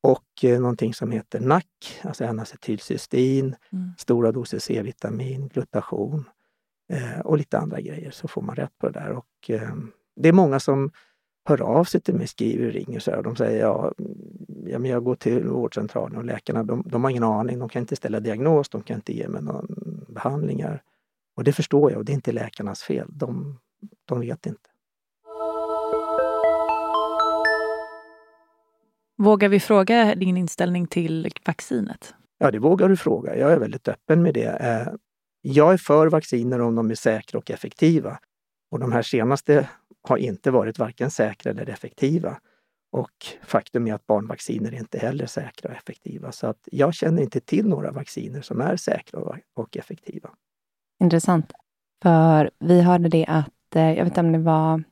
[0.03, 1.65] och eh, någonting som heter NAC,
[2.03, 3.91] alltså N-acetylcystein, mm.
[3.99, 6.25] stora doser C-vitamin, glutation
[6.93, 9.11] eh, och lite andra grejer så får man rätt på det där.
[9.11, 9.75] Och, eh,
[10.17, 10.91] det är många som
[11.49, 13.93] hör av sig till mig, skriver och ringer så här, och de säger ja,
[14.67, 17.81] ja men jag går till vårdcentralen och läkarna de, de har ingen aning, de kan
[17.81, 19.67] inte ställa diagnos, de kan inte ge mig någon
[20.09, 20.83] behandlingar.
[21.37, 23.59] Och det förstår jag och det är inte läkarnas fel, de,
[24.05, 24.69] de vet inte.
[29.17, 32.15] Vågar vi fråga din inställning till vaccinet?
[32.39, 33.37] Ja, det vågar du fråga.
[33.37, 34.49] Jag är väldigt öppen med det.
[34.49, 34.95] Eh,
[35.41, 38.19] jag är för vacciner om de är säkra och effektiva.
[38.71, 39.69] Och de här senaste
[40.03, 42.41] har inte varit varken säkra eller effektiva.
[42.93, 46.33] Och faktum är att barnvacciner är inte heller säkra och effektiva.
[46.33, 49.21] Så att jag känner inte till några vacciner som är säkra
[49.55, 50.31] och effektiva.
[51.01, 51.53] Intressant.
[52.03, 54.83] För vi hörde det att, eh, jag vet inte om det var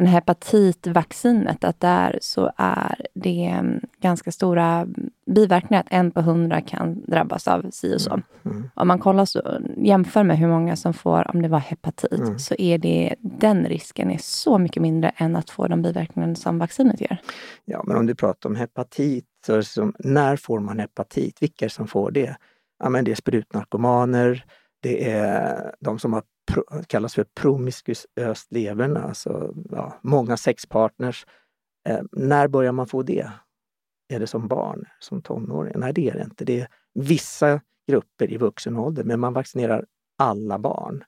[0.00, 4.86] men hepatitvaccinet, att där så är det mm, ganska stora
[5.26, 5.80] biverkningar.
[5.80, 8.10] Att en på hundra kan drabbas av si och så.
[8.10, 8.24] Mm.
[8.44, 8.70] Mm.
[8.74, 12.38] Om man kollar så, jämför med hur många som får, om det var hepatit, mm.
[12.38, 16.58] så är det, den risken är så mycket mindre än att få de biverkningar som
[16.58, 17.20] vaccinet ger.
[17.64, 21.42] Ja, men om du pratar om hepatit, så som, när får man hepatit?
[21.42, 22.36] Vilka som får det?
[22.82, 24.44] Ja, men det är sprutnarkomaner,
[24.82, 26.22] det är de som har
[26.86, 31.26] kallas för promiskuöst leverne, alltså ja, många sexpartners.
[31.88, 33.30] Eh, när börjar man få det?
[34.08, 35.72] Är det som barn, som tonåring?
[35.76, 36.44] Nej, det är det inte.
[36.44, 39.86] Det är vissa grupper i vuxen ålder, men man vaccinerar
[40.18, 41.04] alla barn.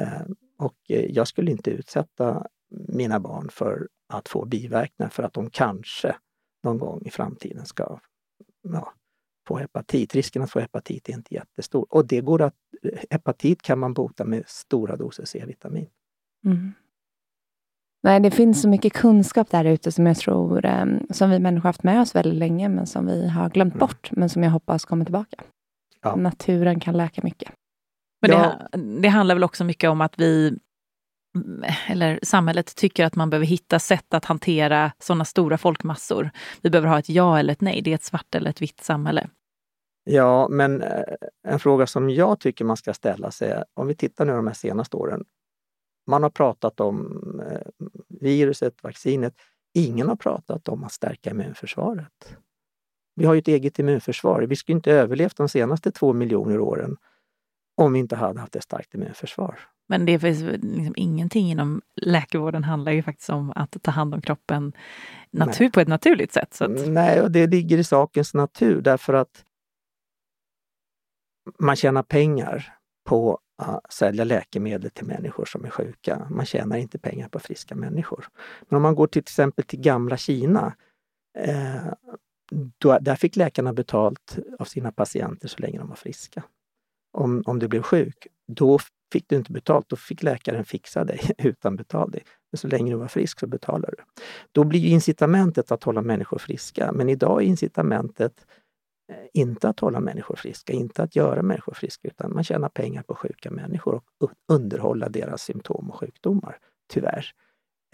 [0.00, 0.22] Eh,
[0.58, 5.50] och eh, jag skulle inte utsätta mina barn för att få biverkningar för att de
[5.50, 6.16] kanske
[6.62, 7.98] någon gång i framtiden ska
[8.62, 8.92] ja,
[9.46, 10.14] få hepatit.
[10.14, 11.86] Risken att få hepatit är inte jättestor.
[11.90, 12.54] Och det går att,
[13.10, 15.86] hepatit kan man bota med stora doser C-vitamin.
[16.44, 16.72] Mm.
[18.02, 21.68] Nej, det finns så mycket kunskap där ute som jag tror, um, som vi människor
[21.68, 23.78] haft med oss väldigt länge, men som vi har glömt mm.
[23.78, 25.36] bort, men som jag hoppas kommer tillbaka.
[26.02, 26.16] Ja.
[26.16, 27.52] Naturen kan läka mycket.
[28.20, 28.68] Men det,
[29.02, 30.58] det handlar väl också mycket om att vi
[31.86, 36.30] eller samhället tycker att man behöver hitta sätt att hantera sådana stora folkmassor.
[36.60, 37.82] Vi behöver ha ett ja eller ett nej.
[37.82, 39.28] Det är ett svart eller ett vitt samhälle.
[40.04, 41.02] Ja, men eh,
[41.48, 44.54] en fråga som jag tycker man ska ställa sig om vi tittar nu de här
[44.54, 45.24] senaste åren.
[46.06, 47.20] Man har pratat om
[47.50, 47.86] eh,
[48.20, 49.34] viruset, vaccinet.
[49.74, 52.36] Ingen har pratat om att stärka immunförsvaret.
[53.16, 54.42] Vi har ju ett eget immunförsvar.
[54.42, 56.96] Vi skulle inte överlevt de senaste två miljoner åren
[57.76, 59.58] om vi inte hade haft ett starkt immunförsvar.
[59.88, 64.20] Men det finns liksom ingenting inom läkarvården handlar ju faktiskt om att ta hand om
[64.20, 64.72] kroppen
[65.30, 66.60] natur, på ett naturligt sätt.
[66.60, 66.88] Att...
[66.88, 69.44] Nej, och det ligger i sakens natur därför att
[71.58, 76.26] man tjänar pengar på att sälja läkemedel till människor som är sjuka.
[76.30, 78.28] Man tjänar inte pengar på friska människor.
[78.68, 80.76] Men om man går till, till exempel till gamla Kina,
[81.38, 81.92] eh,
[82.78, 86.42] då, där fick läkarna betalt av sina patienter så länge de var friska.
[87.12, 88.78] Om, om du blev sjuk, då
[89.14, 89.88] fick du inte betalt.
[89.88, 92.22] Då fick läkaren fixa dig utan betalning.
[92.52, 94.04] Men så länge du var frisk så betalar du.
[94.52, 96.92] Då blir incitamentet att hålla människor friska.
[96.92, 98.46] Men idag är incitamentet
[99.12, 103.02] eh, inte att hålla människor friska, inte att göra människor friska, utan man tjänar pengar
[103.02, 106.58] på sjuka människor och underhålla deras symptom och sjukdomar,
[106.92, 107.26] tyvärr.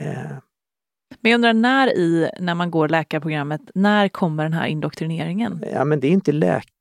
[0.03, 0.39] Eh,
[1.21, 5.65] men jag undrar när i, när man går läkarprogrammet, när kommer den här indoktrineringen?
[5.73, 6.33] Ja, men det är inte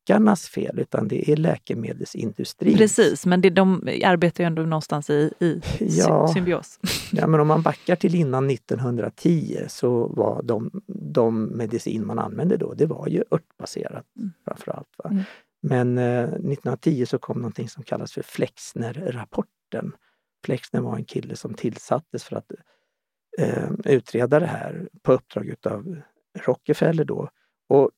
[0.09, 2.77] läkarnas fel, utan det är läkemedelsindustrin.
[2.77, 6.79] Precis, men det, de arbetar ju ändå någonstans i, i ja, symbios.
[7.11, 12.57] Ja, men om man backar till innan 1910 så var de, de medicin man använde
[12.57, 14.31] då, det var ju örtbaserat mm.
[14.45, 14.87] framförallt.
[14.97, 15.09] Va?
[15.09, 15.23] Mm.
[15.61, 19.91] Men eh, 1910 så kom någonting som kallas för Flexner-rapporten.
[20.45, 22.51] Flexner var en kille som tillsattes för att
[23.37, 26.01] eh, utreda det här på uppdrag av
[26.45, 27.29] Rockefeller då.
[27.69, 27.91] Och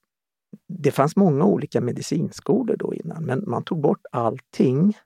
[0.68, 4.98] det fanns många olika medicinskolor då innan, men man tog bort allting.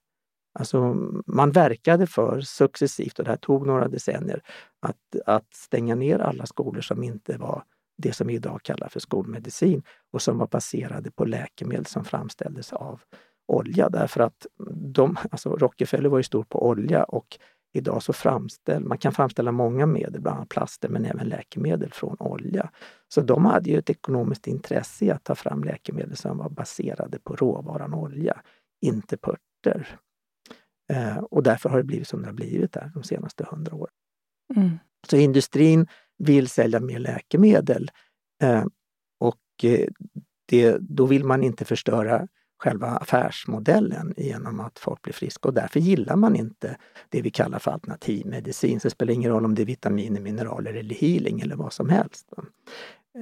[0.60, 0.94] Alltså
[1.26, 4.42] man verkade för successivt, och det här tog några decennier,
[4.80, 7.64] att, att stänga ner alla skolor som inte var
[7.98, 12.74] det som vi idag kallar för skolmedicin och som var baserade på läkemedel som framställdes
[12.74, 13.02] av
[13.48, 13.90] olja.
[13.90, 17.40] Därför att de, alltså Rockefeller var ju stor på olja och
[17.76, 22.16] idag så framställer man kan framställa många medel, bland annat plaster, men även läkemedel från
[22.20, 22.72] olja.
[23.08, 27.20] Så de hade ju ett ekonomiskt intresse i att ta fram läkemedel som var baserade
[27.20, 28.42] på råvaran olja,
[28.82, 30.00] inte på örter.
[30.94, 33.94] Eh, och därför har det blivit som det har blivit där de senaste hundra åren.
[34.56, 34.80] Mm.
[35.08, 37.92] Så industrin vill sälja mer läkemedel
[38.44, 38.66] eh,
[39.20, 39.88] och eh,
[40.46, 42.28] det, då vill man inte förstöra
[42.65, 46.78] själva affärsmodellen genom att folk blir friska och därför gillar man inte
[47.10, 48.80] det vi kallar för alternativmedicin.
[48.80, 51.89] Så det spelar ingen roll om det är vitaminer, mineraler eller healing eller vad som
[51.89, 52.34] helst.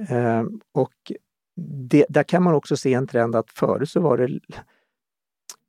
[0.08, 1.12] Ehm, och
[1.88, 4.18] det, där kan man också se en trend att förut så var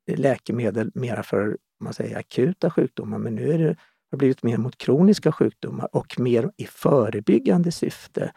[0.08, 3.76] det läkemedel mera för man säger, akuta sjukdomar men nu är det, har
[4.12, 8.32] det blivit mer mot kroniska sjukdomar och mer i förebyggande syfte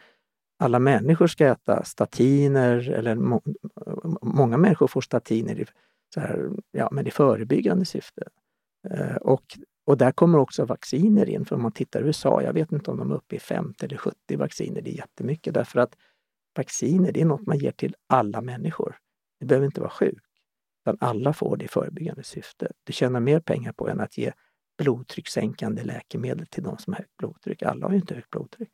[0.59, 3.41] alla människor ska äta statiner, eller må,
[4.21, 5.65] många människor får statiner i,
[6.13, 8.23] så här, ja, men i förebyggande syfte.
[8.89, 9.43] Eh, och,
[9.85, 12.91] och där kommer också vacciner in, för om man tittar i USA, jag vet inte
[12.91, 15.95] om de är uppe i 50 eller 70 vacciner, det är jättemycket därför att
[16.57, 18.97] vacciner det är något man ger till alla människor.
[19.39, 20.23] Det behöver inte vara sjuk,
[20.83, 22.71] utan alla får det i förebyggande syfte.
[22.83, 24.31] Du tjänar mer pengar på än att ge
[24.77, 27.63] blodtryckssänkande läkemedel till de som har högt blodtryck.
[27.63, 28.69] Alla har ju inte högt blodtryck.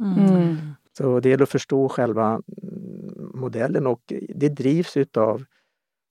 [0.00, 0.74] Mm.
[0.98, 5.44] Så det gäller att förstå själva mm, modellen och det drivs utav,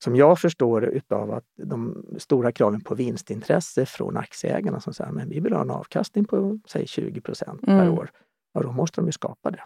[0.04, 5.28] som jag förstår utav att de stora kraven på vinstintresse från aktieägarna som säger men
[5.28, 7.98] vi vill ha en avkastning på säg 20 procent per mm.
[7.98, 8.10] år.
[8.54, 9.62] Ja, då måste de ju skapa det.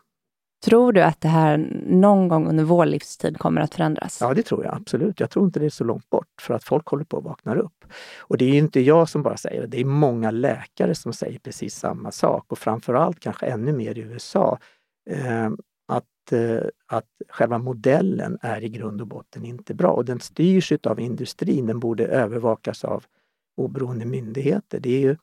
[0.64, 4.18] Tror du att det här någon gång under vår livstid kommer att förändras?
[4.20, 5.20] Ja, det tror jag absolut.
[5.20, 7.54] Jag tror inte det är så långt bort för att folk håller på att vakna
[7.54, 7.84] upp.
[8.18, 11.38] Och det är inte jag som bara säger det, det är många läkare som säger
[11.38, 14.58] precis samma sak och framförallt kanske ännu mer i USA
[15.88, 20.72] att, eh, att själva modellen är i grund och botten inte bra och den styrs
[20.72, 21.66] av industrin.
[21.66, 23.04] Den borde övervakas av
[23.56, 24.80] oberoende myndigheter.
[24.80, 25.16] Det är ju,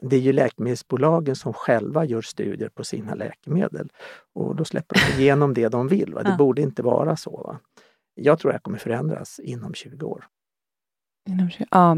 [0.00, 3.88] det är ju läkemedelsbolagen som själva gör studier på sina läkemedel
[4.32, 6.14] och då släpper de igenom det de vill.
[6.14, 6.22] Va?
[6.22, 6.36] Det ja.
[6.36, 7.30] borde inte vara så.
[7.30, 7.58] Va?
[8.14, 10.24] Jag tror det kommer förändras inom 20 år.
[11.28, 11.96] Inom 20, ja.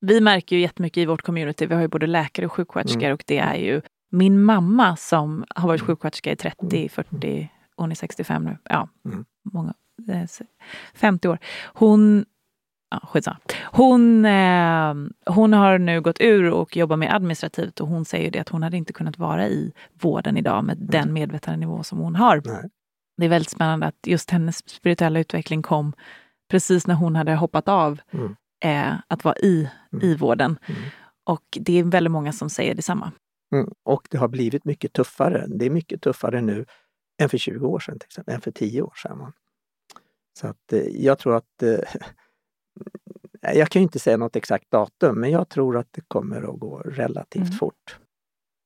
[0.00, 3.14] Vi märker ju jättemycket i vårt community, vi har ju både läkare och sjuksköterskor mm.
[3.14, 5.86] och det är ju min mamma som har varit mm.
[5.86, 7.48] sjuksköterska i 30, 40, mm.
[7.76, 9.24] hon är 65 nu, ja, mm.
[9.52, 9.74] många,
[10.94, 11.38] 50 år.
[11.74, 12.24] Hon
[12.90, 13.38] Ja, skitsamma.
[13.64, 14.94] Hon, eh,
[15.26, 18.62] hon har nu gått ur och jobbar med administrativt och hon säger det att hon
[18.62, 20.90] hade inte kunnat vara i vården idag med mm.
[20.90, 22.42] den medvetandenivå som hon har.
[22.44, 22.70] Nej.
[23.16, 25.92] Det är väldigt spännande att just hennes spirituella utveckling kom
[26.50, 28.36] precis när hon hade hoppat av mm.
[28.64, 30.04] eh, att vara i, mm.
[30.04, 30.58] i vården.
[31.24, 33.12] Och det är väldigt många som säger detsamma.
[33.52, 33.70] Mm.
[33.82, 35.46] Och det har blivit mycket tuffare.
[35.48, 36.66] Det är mycket tuffare nu
[37.22, 39.32] än för 20 år sedan, till exempel, än för 10 år sedan.
[40.40, 41.78] Så att eh, jag tror att eh,
[43.54, 46.78] jag kan inte säga något exakt datum, men jag tror att det kommer att gå
[46.78, 47.52] relativt mm.
[47.52, 47.98] fort.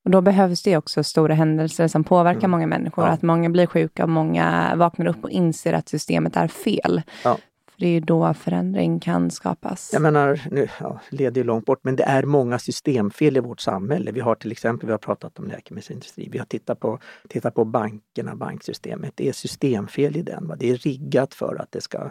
[0.05, 2.51] Och då behövs det också stora händelser som påverkar mm.
[2.51, 3.05] många människor.
[3.05, 3.11] Ja.
[3.11, 7.03] Att många blir sjuka och många vaknar upp och inser att systemet är fel.
[7.25, 7.39] Ja.
[7.83, 9.91] Det är ju då förändring kan skapas.
[9.93, 13.61] Jag menar, nu ja, leder ju långt bort, men det är många systemfel i vårt
[13.61, 14.13] samhälle.
[14.13, 16.31] Vi har till exempel, vi har pratat om läkemedelsindustrin.
[16.33, 19.13] vi har tittat på, tittat på bankerna, banksystemet.
[19.15, 20.49] Det är systemfel i den.
[20.49, 20.57] Va?
[20.57, 22.11] Det är riggat för att det ska,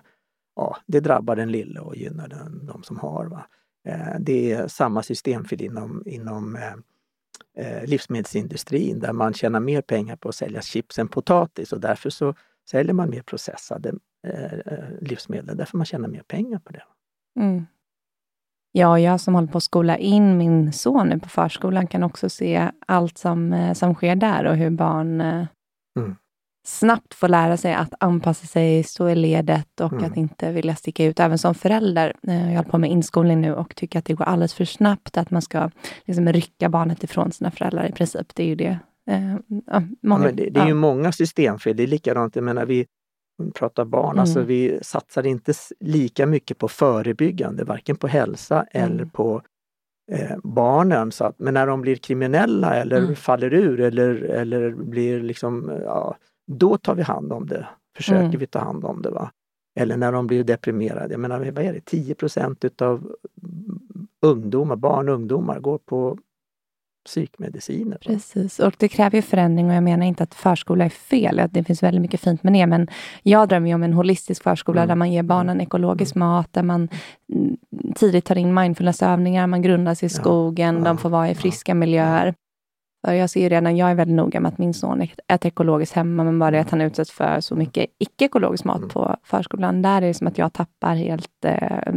[0.55, 3.25] ja, det drabbar den lille och gynnar den, de som har.
[3.25, 3.45] Va?
[3.87, 6.73] Eh, det är samma systemfel inom, inom eh,
[7.65, 12.09] eh, livsmedelsindustrin där man tjänar mer pengar på att sälja chips än potatis och därför
[12.09, 12.35] så
[12.69, 13.93] säljer man mer processade
[15.01, 16.83] livsmedel därför man tjänar mer pengar på det.
[17.39, 17.65] Mm.
[18.71, 22.29] Ja, jag som håller på att skola in min son nu på förskolan kan också
[22.29, 25.45] se allt som, eh, som sker där och hur barn eh,
[25.99, 26.15] mm.
[26.67, 30.05] snabbt får lära sig att anpassa sig, stå i ledet och mm.
[30.05, 31.19] att inte vilja sticka ut.
[31.19, 32.15] Även som förälder.
[32.27, 35.17] Eh, jag håller på med inskolning nu och tycker att det går alldeles för snabbt,
[35.17, 35.69] att man ska
[36.05, 38.35] liksom rycka barnet ifrån sina föräldrar i princip.
[38.35, 38.79] Det är ju det.
[39.65, 41.77] Ja, många, ja, det, det, är ju många systemfel.
[41.77, 42.85] Det är likadant, jag menar, vi,
[43.51, 44.41] pratar barn, alltså mm.
[44.41, 48.91] alltså vi satsar inte lika mycket på förebyggande, varken på hälsa mm.
[48.91, 49.41] eller på
[50.11, 51.11] eh, barnen.
[51.11, 53.15] Så att, men när de blir kriminella eller mm.
[53.15, 56.15] faller ur eller, eller blir liksom, ja,
[56.47, 57.67] då tar vi hand om det.
[57.97, 58.39] Försöker mm.
[58.39, 59.09] vi ta hand om det.
[59.09, 59.31] Va?
[59.75, 61.13] Eller när de blir deprimerade.
[61.13, 62.15] Jag menar, vad är det, 10
[62.61, 63.15] utav
[64.21, 66.17] ungdomar, barn och ungdomar går på
[67.05, 67.97] psykmediciner.
[67.97, 71.41] Precis, och det kräver ju förändring och jag menar inte att förskola är fel.
[71.51, 72.87] Det finns väldigt mycket fint med det, men
[73.23, 74.87] jag drömmer ju om en holistisk förskola mm.
[74.87, 75.67] där man ger barnen mm.
[75.67, 76.27] ekologisk mm.
[76.27, 76.89] mat, där man
[77.95, 80.83] tidigt tar in mindfulnessövningar, man grundas i skogen, ja.
[80.83, 82.35] de får vara i friska miljöer.
[83.07, 86.23] Jag ser ju redan, jag är väldigt noga med att min son äter ekologiskt hemma,
[86.23, 88.89] men bara det att han utsätts för så mycket icke-ekologisk mat mm.
[88.89, 91.45] på förskolan, där är det som att jag tappar helt...
[91.45, 91.93] Eh,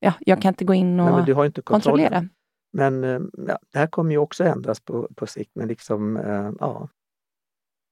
[0.00, 2.28] ja, jag kan inte gå in och Nej, kontrollera.
[2.70, 5.50] Men eh, ja, det här kommer ju också ändras på, på sikt.
[5.54, 6.88] Men liksom, eh, ja,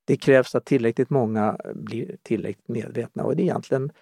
[0.06, 3.92] det krävs att tillräckligt många blir tillräckligt medvetna och det är egentligen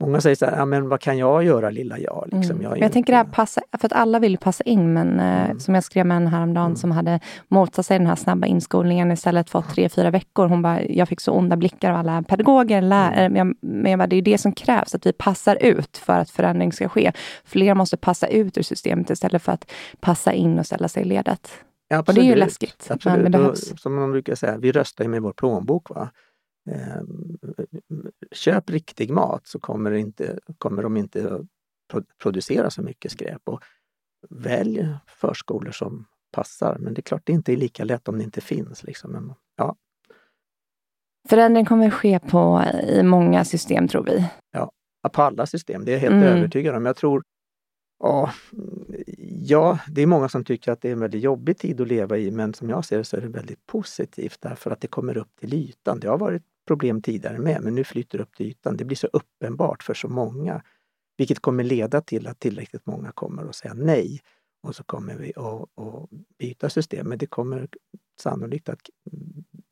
[0.00, 2.28] Många säger så här, ja, men vad kan jag göra lilla jag?
[2.32, 2.62] Liksom, mm.
[2.62, 2.92] jag, jag inte...
[2.92, 5.60] tänker det här passa, för att alla vill passa in, men eh, mm.
[5.60, 6.76] som jag skrev med en häromdagen mm.
[6.76, 10.48] som hade motsatt sig den här snabba inskolningen istället för tre, fyra veckor.
[10.48, 13.24] Hon bara, jag fick så onda blickar av alla pedagoger, lärare.
[13.24, 13.32] Mm.
[13.32, 16.18] Men, jag, men jag bara, det är det som krävs, att vi passar ut för
[16.18, 17.12] att förändring ska ske.
[17.44, 21.06] Fler måste passa ut ur systemet istället för att passa in och ställa sig i
[21.06, 21.50] ledet.
[21.90, 22.08] Absolut.
[22.08, 23.22] Och det är ju läskigt, Absolut.
[23.22, 23.82] men det behövs.
[23.82, 25.90] som man brukar säga, vi röstar ju med vår plånbok.
[25.90, 26.10] Va?
[26.68, 27.02] Eh,
[28.32, 31.46] köp riktig mat så kommer, inte, kommer de inte
[32.22, 33.42] producera så mycket skräp.
[33.44, 33.62] Och
[34.30, 36.76] välj förskolor som passar.
[36.78, 38.82] Men det är klart, det inte är lika lätt om det inte finns.
[38.82, 39.12] Liksom.
[39.12, 39.76] Men, ja.
[41.28, 44.28] Förändring kommer ske på, i många system, tror vi.
[44.52, 44.72] Ja,
[45.12, 45.84] på alla system.
[45.84, 46.38] Det är jag helt mm.
[46.38, 46.86] övertygad om.
[46.86, 47.22] Jag tror
[48.00, 48.32] Ja,
[49.42, 52.18] ja, det är många som tycker att det är en väldigt jobbig tid att leva
[52.18, 55.16] i, men som jag ser det så är det väldigt positivt därför att det kommer
[55.16, 56.00] upp till ytan.
[56.00, 58.76] Det har varit problem tidigare med, men nu flyter det upp till ytan.
[58.76, 60.62] Det blir så uppenbart för så många,
[61.16, 64.20] vilket kommer leda till att tillräckligt många kommer att säga nej.
[64.62, 67.08] Och så kommer vi att, att byta system.
[67.08, 67.68] Men det kommer
[68.20, 68.80] sannolikt att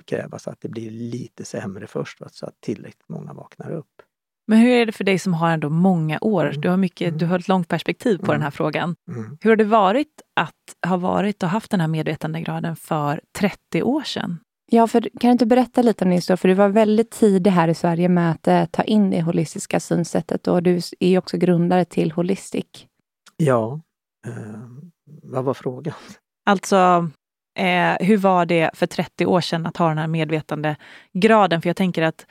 [0.05, 4.03] krävas att det blir lite sämre först, så att tillräckligt många vaknar upp.
[4.47, 6.55] Men hur är det för dig som har ändå många år?
[6.59, 7.19] Du har, mycket, mm.
[7.19, 8.35] du har ett långt perspektiv på mm.
[8.35, 8.97] den här frågan.
[9.09, 9.39] Mm.
[9.41, 14.03] Hur har det varit att ha varit och haft den här medvetandegraden för 30 år
[14.03, 14.39] sedan?
[14.71, 16.37] Ja, för kan du inte berätta lite om din historia?
[16.37, 19.81] För du var väldigt tidig här i Sverige med att eh, ta in det holistiska
[19.81, 22.87] synsättet och du är ju också grundare till Holistic.
[23.37, 23.81] Ja,
[24.27, 24.33] eh,
[25.23, 25.95] vad var frågan?
[26.47, 27.11] Alltså,
[27.59, 31.63] eh, hur var det för 30 år sedan att ha den här medvetandegraden?
[31.63, 32.27] För jag tänker att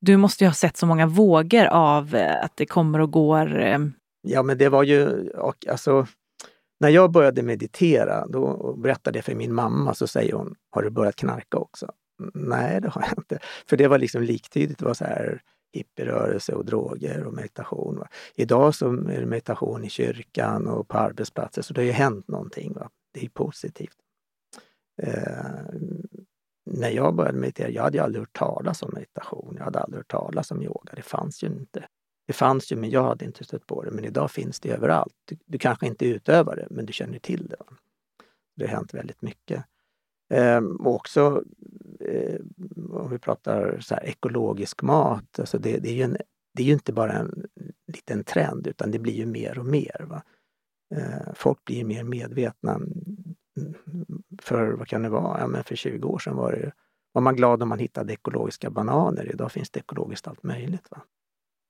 [0.00, 3.60] du måste ju ha sett så många vågor av eh, att det kommer och går.
[3.60, 3.78] Eh.
[4.22, 6.06] Ja, men det var ju, och, alltså,
[6.80, 10.90] när jag började meditera, då berättade jag för min mamma, så säger hon, har du
[10.90, 11.92] börjat knarka också?
[12.34, 13.38] Nej, det har jag inte.
[13.66, 17.98] För det var liksom liktydigt, det var så här hippierörelse och droger och meditation.
[17.98, 18.08] Va?
[18.34, 22.28] Idag så är det meditation i kyrkan och på arbetsplatser, så det har ju hänt
[22.28, 22.72] någonting.
[22.72, 22.90] Va?
[23.14, 23.96] Det är positivt.
[25.02, 25.64] Eh,
[26.70, 30.10] när jag började meditera, jag hade aldrig hört talas om meditation, jag hade aldrig hört
[30.10, 31.88] talas om yoga, det fanns ju inte.
[32.26, 33.90] Det fanns ju, men jag hade inte stött på det.
[33.90, 35.14] Men idag finns det överallt.
[35.24, 37.56] Du, du kanske inte utövar det, men du känner till det.
[38.56, 39.64] Det har hänt väldigt mycket.
[40.30, 41.44] Ehm, och också
[42.00, 42.40] eh,
[42.90, 46.16] om vi pratar så här, ekologisk mat, alltså det, det är ju en,
[46.54, 47.46] det är ju inte bara en
[47.86, 50.06] liten trend utan det blir ju mer och mer.
[50.08, 50.22] Va?
[50.94, 52.74] Eh, folk blir mer medvetna.
[52.74, 52.94] Mm,
[54.42, 55.40] för vad kan det vara?
[55.40, 56.72] Ja, men för 20 år sedan var, det,
[57.12, 59.30] var man glad om man hittade ekologiska bananer.
[59.32, 60.90] Idag finns det ekologiskt allt möjligt.
[60.90, 61.02] Va?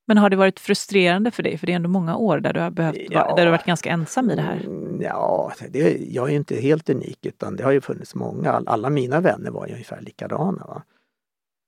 [0.07, 1.57] Men har det varit frustrerande för dig?
[1.57, 3.89] För det är ändå många år där du har, behövt, ja, där du varit ganska
[3.89, 4.65] ensam i det här.
[4.65, 8.63] Mm, ja, det, jag är inte helt unik utan det har ju funnits många.
[8.65, 10.65] Alla mina vänner var ju ungefär likadana.
[10.65, 10.83] Va?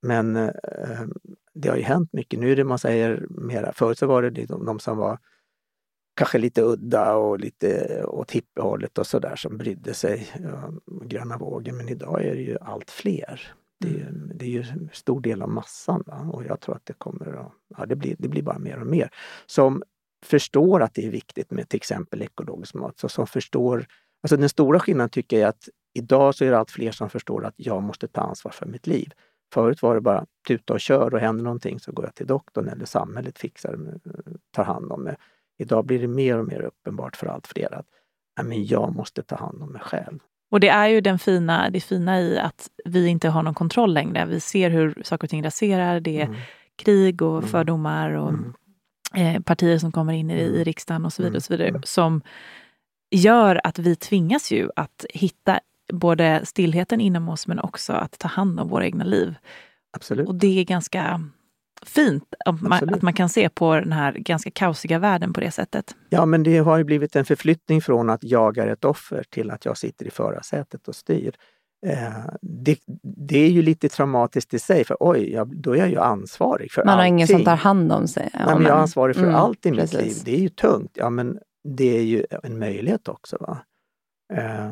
[0.02, 0.52] Men eh,
[1.54, 2.40] det har ju hänt mycket.
[2.40, 5.20] Nu är det man säger mera, förut så var det de, de som var
[6.16, 10.72] kanske lite udda och lite åt hippiehållet och sådär som brydde sig, ja,
[11.04, 11.78] gröna vågen.
[11.78, 13.54] Men idag är det ju allt fler.
[13.80, 14.32] Det är, mm.
[14.36, 16.30] det är ju en stor del av massan va?
[16.34, 18.88] och jag tror att det kommer att, ja, det blir, det blir bara mer och
[18.88, 19.10] mer.
[19.46, 19.84] Som
[20.26, 23.00] förstår att det är viktigt med till exempel ekologisk mat.
[23.00, 23.86] Så som förstår,
[24.24, 27.10] alltså den stora skillnaden tycker jag är att idag så är det allt fler som
[27.10, 29.12] förstår att jag måste ta ansvar för mitt liv.
[29.54, 32.70] Förut var det bara tuta och kör och händer någonting så går jag till doktorn
[32.70, 34.00] eller samhället fixar
[34.52, 35.16] tar hand om mig.
[35.58, 37.86] Idag blir det mer och mer uppenbart för allt fler att
[38.38, 40.20] nej, men jag måste ta hand om mig själv.
[40.50, 43.94] Och det är ju den fina, det fina i att vi inte har någon kontroll
[43.94, 44.26] längre.
[44.26, 46.00] Vi ser hur saker och ting raserar.
[46.00, 46.38] Det är mm.
[46.76, 47.50] krig och mm.
[47.50, 48.54] fördomar och mm.
[49.16, 50.64] eh, partier som kommer in i, i mm.
[50.64, 51.38] riksdagen och så vidare.
[51.38, 51.82] Och så vidare mm.
[51.84, 52.22] som
[53.12, 55.60] gör att vi tvingas ju att hitta
[55.94, 59.36] både stillheten inom oss men också att ta hand om våra egna liv.
[59.92, 60.28] Absolut.
[60.28, 61.22] Och det är ganska
[61.86, 65.52] fint att man, att man, kan se på den här ganska kaosiga världen på det
[65.52, 65.96] sättet.
[66.10, 69.52] Ja, men det har ju blivit en förflyttning från att jag är ett offer till
[69.52, 71.36] att jag sitter i förarsätet och styr.
[71.86, 75.90] Eh, det, det, är ju lite traumatiskt i sig, för oj, jag, då är jag
[75.90, 77.00] ju ansvarig för Man allting.
[77.00, 78.30] har ingen som tar hand om sig.
[78.34, 80.14] Ja, men jag är ansvarig för mm, allt i mitt liv.
[80.26, 80.92] Det är ju tungt.
[80.94, 83.38] Ja, men det är ju en möjlighet också.
[83.40, 83.58] Va?
[84.34, 84.72] Eh,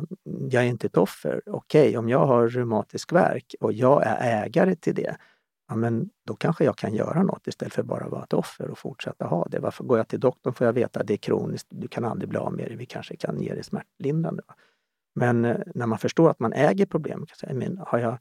[0.50, 1.42] jag är inte ett offer.
[1.46, 5.18] Okej, okay, om jag har reumatisk verk och jag är ägare till det,
[5.68, 8.78] ja, men då kanske jag kan göra något istället för bara vara ett offer och
[8.78, 9.60] fortsätta ha det.
[9.60, 12.30] Varför går jag till doktorn får jag veta att det är kroniskt, du kan aldrig
[12.30, 14.44] bli av med det, vi kanske kan ge dig smärtlindrande.
[15.16, 18.18] Men eh, när man förstår att man äger problemet, kan säga, men har, jag,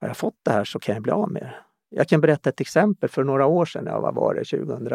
[0.00, 1.54] har jag fått det här så kan jag bli av med det.
[1.88, 3.08] Jag kan berätta ett exempel.
[3.08, 4.88] För några år sedan, ja, vad var det, 2000,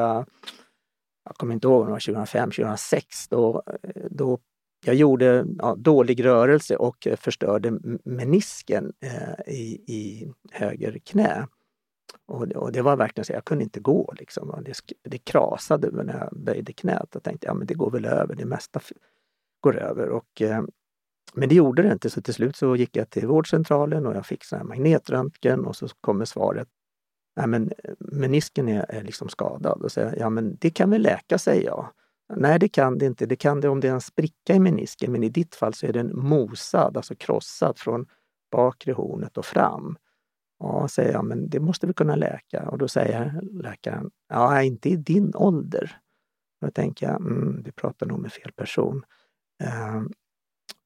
[1.27, 4.39] jag kommer inte ihåg om det var 2005, 2006, då, eh, då
[4.85, 11.47] jag gjorde ja, dålig rörelse och eh, förstörde menisken eh, i, i höger knä.
[12.27, 14.13] Och det, och det var verkligen så, jag kunde inte gå.
[14.19, 14.63] Liksom.
[14.65, 14.73] Det,
[15.03, 17.09] det krasade när jag böjde knät.
[17.11, 18.79] Jag tänkte, ja men det går väl över, det mesta
[19.61, 20.09] går över.
[20.09, 20.63] Och, eh,
[21.33, 24.25] men det gjorde det inte, så till slut så gick jag till vårdcentralen och jag
[24.25, 26.67] fick sån här magnetröntgen och så kommer svaret,
[27.35, 29.81] nej men menisken är, är liksom skadad.
[29.81, 31.89] Och så, ja men det kan väl läka, säger jag.
[32.35, 33.25] Nej, det kan det inte.
[33.25, 35.85] Det kan det om det är en spricka i menisken, men i ditt fall så
[35.85, 38.05] är den mosad, alltså krossad från
[38.51, 39.97] bakre hornet och fram.
[40.59, 42.69] Ja, säger jag, men det måste vi kunna läka.
[42.69, 45.97] Och då säger läkaren, ja, inte i din ålder.
[46.61, 49.05] Då tänker jag, mm, vi pratar nog med fel person.
[49.63, 50.11] Ehm,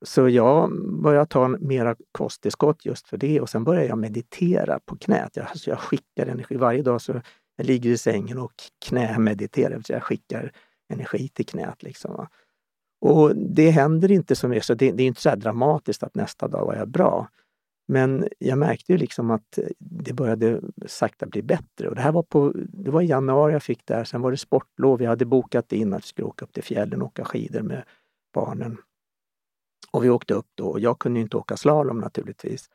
[0.05, 4.97] så jag började ta mera kosttillskott just för det och sen började jag meditera på
[4.97, 5.35] knät.
[5.35, 6.55] Jag, alltså jag skickar energi.
[6.55, 7.21] Varje dag så
[7.55, 8.53] jag ligger i sängen och
[8.85, 9.81] knämediterar.
[9.87, 10.51] Jag skickar
[10.89, 11.83] energi till knät.
[11.83, 12.27] Liksom.
[13.01, 16.47] Och det händer inte så mycket, så det, det är inte så dramatiskt att nästa
[16.47, 17.29] dag var jag bra.
[17.87, 21.89] Men jag märkte ju liksom att det började sakta bli bättre.
[21.89, 24.03] Och det här var, på, det var i januari jag fick det här.
[24.03, 25.01] Sen var det sportlov.
[25.01, 27.83] Jag hade bokat in att vi skulle åka upp till fjällen och åka skidor med
[28.33, 28.77] barnen.
[29.91, 30.79] Och vi åkte upp då.
[30.79, 32.69] Jag kunde inte åka slalom naturligtvis.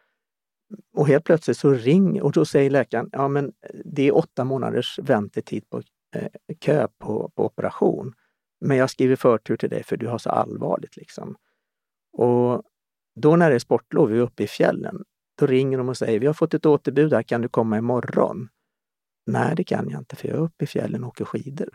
[0.94, 3.52] Och helt plötsligt så ring och då säger läkaren, ja men
[3.84, 5.82] det är åtta månaders väntetid på
[6.16, 6.28] eh,
[6.60, 8.14] kö på, på operation.
[8.60, 11.36] Men jag skriver förtur till dig för du har så allvarligt liksom.
[12.12, 12.62] Och
[13.16, 15.04] då när det är sportlov, vi är uppe i fjällen,
[15.38, 18.48] då ringer de och säger vi har fått ett återbud här, kan du komma imorgon?
[19.26, 21.68] Nej, det kan jag inte för jag är uppe i fjällen och åker skidor.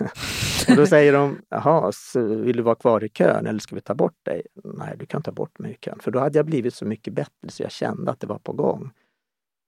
[0.68, 3.94] och då säger de, jaha, vill du vara kvar i kön eller ska vi ta
[3.94, 4.42] bort dig?
[4.64, 5.98] Nej, du kan ta bort mig i kön.
[6.00, 8.52] För då hade jag blivit så mycket bättre så jag kände att det var på
[8.52, 8.90] gång.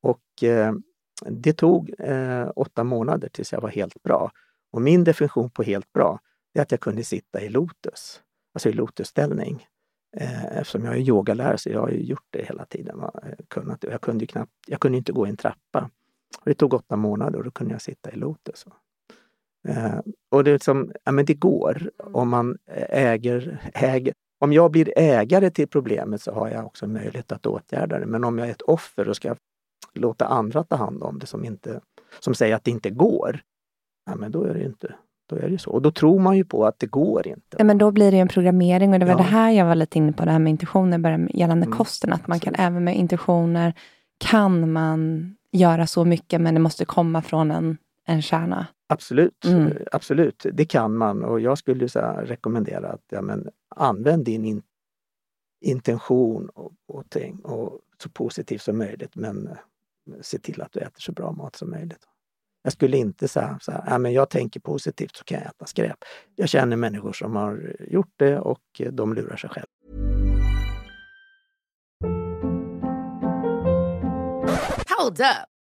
[0.02, 0.72] Och eh,
[1.26, 4.30] det tog eh, åtta månader tills jag var helt bra.
[4.72, 6.20] Och min definition på helt bra,
[6.54, 8.22] är att jag kunde sitta i lotus,
[8.54, 9.66] alltså i lotusställning.
[10.16, 13.00] Eh, eftersom jag är yogalärare så jag har ju gjort det hela tiden.
[13.48, 15.90] Kunnat, jag, kunde knappt, jag kunde inte gå i en trappa.
[16.44, 18.66] Det tog åtta månader och då kunde jag sitta i lotus.
[19.68, 19.98] Eh,
[20.30, 24.14] och det, är liksom, ja, men det går om man äger, äger.
[24.40, 28.06] Om jag blir ägare till problemet så har jag också möjlighet att åtgärda det.
[28.06, 29.36] Men om jag är ett offer och ska
[29.94, 31.80] låta andra ta hand om det som, inte,
[32.20, 33.40] som säger att det inte går,
[34.06, 34.94] ja, men då är det inte
[35.28, 35.70] då är det så.
[35.70, 37.56] Och då tror man ju på att det går inte.
[37.58, 39.18] Ja, men då blir det en programmering och det var ja.
[39.18, 41.78] det här jag var lite inne på, det här med intentioner gällande mm.
[41.78, 42.12] kosten.
[42.12, 43.74] Att man kan även med intentioner
[44.18, 48.66] kan man göra så mycket men det måste komma från en, en kärna.
[48.88, 49.72] Absolut, mm.
[49.92, 54.62] absolut, det kan man och jag skulle så rekommendera att ja, men, använd din in,
[55.60, 59.48] intention och, och, ting, och så positivt som möjligt men
[60.20, 62.06] se till att du äter så bra mat som möjligt.
[62.68, 65.66] Jag skulle inte säga så här, äh, men jag tänker positivt så kan jag äta
[65.66, 65.96] skräp.
[66.36, 68.60] Jag känner människor som har gjort det och
[68.90, 69.68] de lurar sig själva.
[74.98, 75.57] Hold up.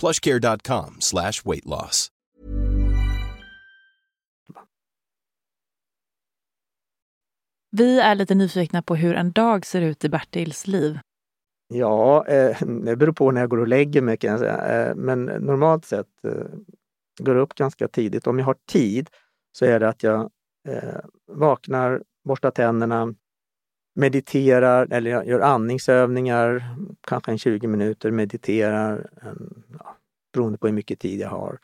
[0.00, 2.08] plushcare.com slash weight loss.
[7.72, 10.98] Vi är lite nyfikna på hur en dag ser ut i Bertils liv.
[11.68, 14.88] Ja, eh, det beror på när jag går och lägger mig kan jag säga.
[14.88, 16.32] Eh, men normalt sett eh,
[17.18, 18.26] går upp ganska tidigt.
[18.26, 19.10] Om jag har tid
[19.52, 20.30] så är det att jag
[21.32, 23.14] vaknar, borstar tänderna,
[23.94, 26.64] mediterar eller gör andningsövningar,
[27.00, 29.96] kanske en 20 minuter, mediterar, en, ja,
[30.32, 31.58] beroende på hur mycket tid jag har.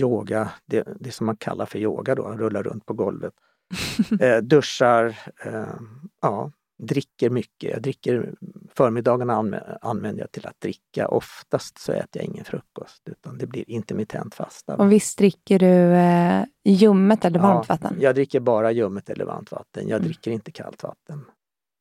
[0.00, 3.34] Yoga, det, det som man kallar för yoga då, rulla runt på golvet.
[4.20, 5.78] eh, duschar, eh,
[6.22, 7.70] ja, dricker mycket.
[7.70, 8.34] Jag dricker,
[8.74, 9.34] förmiddagarna
[9.80, 11.08] använder jag till att dricka.
[11.08, 14.76] Oftast så äter jag ingen frukost utan det blir intermittent fasta.
[14.76, 17.96] Och visst dricker du eh, ljummet eller varmt ja, vatten?
[18.00, 19.88] Jag dricker bara ljummet eller varmt vatten.
[19.88, 20.08] Jag mm.
[20.08, 21.24] dricker inte kallt vatten.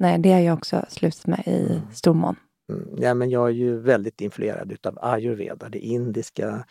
[0.03, 1.81] Nej, det har jag också slutat med i mm.
[1.91, 2.35] stor mån.
[2.69, 2.95] Mm.
[2.97, 6.65] Ja, men jag är ju väldigt influerad utav ayurveda, det indiska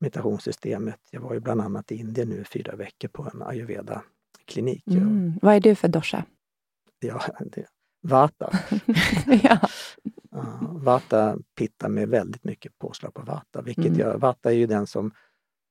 [0.00, 1.00] meditationssystemet.
[1.10, 4.86] Jag var ju bland annat i Indien nu fyra veckor på en ayurveda-klinik.
[4.86, 5.38] Mm.
[5.42, 6.24] Vad är du för dosha?
[7.00, 7.66] Ja, det,
[8.02, 8.50] vata.
[9.42, 9.58] ja.
[10.36, 13.98] Uh, vata pitta med väldigt mycket påslag på vata, vilket mm.
[13.98, 15.12] gör, vata är ju den som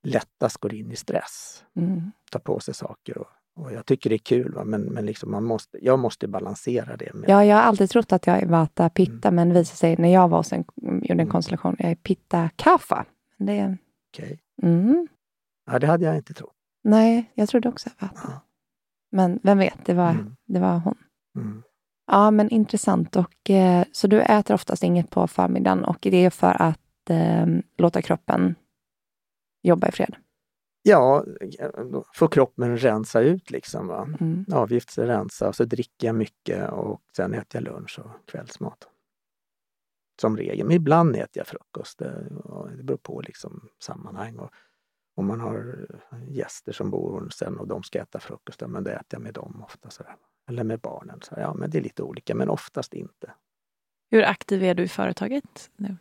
[0.03, 1.63] lättast går in i stress.
[1.75, 2.11] Mm.
[2.31, 3.27] Tar på sig saker och
[3.59, 4.63] och jag tycker det är kul, va?
[4.63, 7.13] men, men liksom man måste, jag måste balansera det.
[7.13, 7.29] Med...
[7.29, 9.35] Ja, jag har alltid trott att jag är Vata Pitta, mm.
[9.35, 11.29] men visade sig när jag var hos en, gjorde en mm.
[11.29, 13.05] konstellation, jag är Pitta Kapha.
[13.37, 13.77] Det...
[14.13, 14.39] Okej.
[14.57, 14.71] Okay.
[14.71, 15.07] Mm.
[15.71, 16.55] Ja, det hade jag inte trott.
[16.83, 18.21] Nej, jag trodde också Vata.
[18.23, 18.41] Ja.
[19.11, 20.35] Men vem vet, det var, mm.
[20.45, 20.95] det var hon.
[21.35, 21.63] Mm.
[22.11, 23.15] Ja, men intressant.
[23.15, 27.45] Och, eh, så du äter oftast inget på förmiddagen och det är för att eh,
[27.77, 28.55] låta kroppen
[29.63, 30.15] jobba i fred?
[30.81, 31.25] Ja,
[32.13, 33.87] får kroppen rensa ut liksom.
[33.87, 34.09] Va?
[34.19, 34.45] Mm.
[34.51, 38.87] Avgiftsrensa och så dricker jag mycket och sen äter jag lunch och kvällsmat.
[40.21, 40.67] Som regel.
[40.67, 41.97] Men ibland äter jag frukost.
[41.99, 42.29] Det,
[42.77, 44.39] det beror på liksom sammanhang.
[44.39, 44.51] Och
[45.15, 45.87] om man har
[46.27, 49.63] gäster som bor sen och de ska äta frukost, men då äter jag med dem
[49.65, 49.89] ofta.
[49.89, 50.15] Sådär.
[50.49, 51.19] Eller med barnen.
[51.21, 53.31] Så, ja, men det är lite olika, men oftast inte.
[54.11, 55.97] Hur aktiv är du i företaget nu?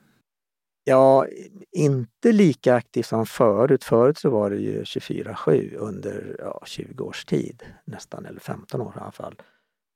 [0.88, 1.26] Ja,
[1.72, 3.84] inte lika aktiv som förut.
[3.84, 8.94] Förut så var det ju 24-7 under ja, 20 års tid, nästan, eller 15 år
[8.96, 9.34] i alla fall.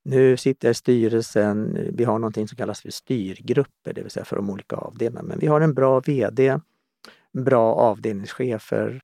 [0.04, 1.78] Nu sitter jag i styrelsen.
[1.92, 5.28] Vi har någonting som kallas för styrgrupper, det vill säga för de olika avdelningarna.
[5.28, 6.58] Men vi har en bra VD,
[7.32, 9.00] bra avdelningschefer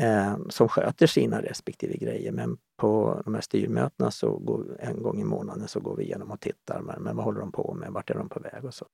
[0.00, 2.32] eh, som sköter sina respektive grejer.
[2.32, 6.30] Men på de här styrmötena så går, en gång i månaden så går vi igenom
[6.30, 6.80] och tittar.
[6.80, 7.92] Men, men vad håller de på med?
[7.92, 8.64] Vart är de på väg?
[8.64, 8.86] och så.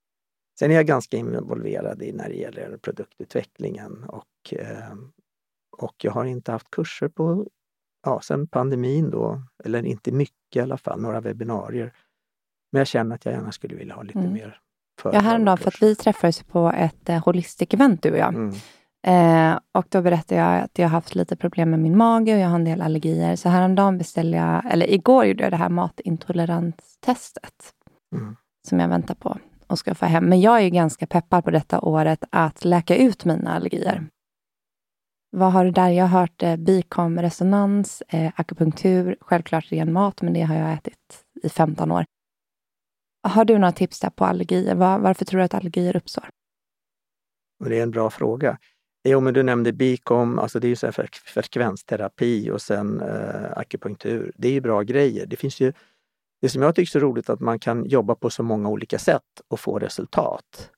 [0.59, 4.95] Sen är jag ganska involverad i när det gäller produktutvecklingen och, eh,
[5.77, 7.47] och jag har inte haft kurser på,
[8.07, 11.93] ja, sen pandemin då, eller inte mycket i alla fall, några webbinarier.
[12.73, 14.33] Men jag känner att jag gärna skulle vilja ha lite mm.
[14.33, 14.61] mer
[15.03, 18.35] Ja, häromdagen, för att vi träffades på ett eh, holistic-event du och jag.
[18.35, 18.55] Mm.
[19.07, 22.41] Eh, och då berättade jag att jag har haft lite problem med min mage och
[22.41, 23.37] jag har en del allergier.
[23.37, 27.75] Så häromdagen beställde jag, eller igår gjorde jag det här matintoleranstestet.
[28.17, 28.37] Mm.
[28.69, 29.39] Som jag väntar på
[29.69, 30.25] och ska få hem.
[30.25, 34.07] Men jag är ju ganska peppad på detta året att läka ut mina allergier.
[35.31, 35.91] Vad har du där?
[35.91, 41.25] Jag har hört eh, bikomresonans, eh, akupunktur, självklart ren mat, men det har jag ätit
[41.43, 42.05] i 15 år.
[43.23, 44.75] Har du några tips där på allergier?
[44.75, 46.29] Var, varför tror du att allergier uppstår?
[47.64, 48.59] Det är en bra fråga.
[49.05, 50.93] Jo, men du nämnde bikom, alltså det är ju så
[51.25, 54.33] frekvensterapi och sen eh, akupunktur.
[54.37, 55.27] Det är ju bra grejer.
[55.27, 55.73] Det finns ju
[56.41, 58.68] det som jag tycker är så roligt är att man kan jobba på så många
[58.68, 60.70] olika sätt och få resultat.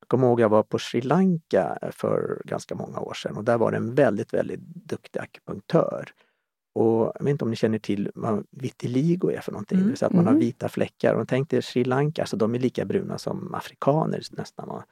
[0.00, 3.44] Jag kommer ihåg att jag var på Sri Lanka för ganska många år sedan och
[3.44, 6.10] där var det en väldigt, väldigt duktig akupunktör.
[6.74, 9.86] Och jag vet inte om ni känner till vad vitiligo är för någonting, mm.
[9.86, 10.40] det vill säga att man har mm.
[10.40, 11.14] vita fläckar.
[11.14, 14.68] Och tänk dig Sri Lanka, alltså de är lika bruna som afrikaner nästan.
[14.68, 14.84] Och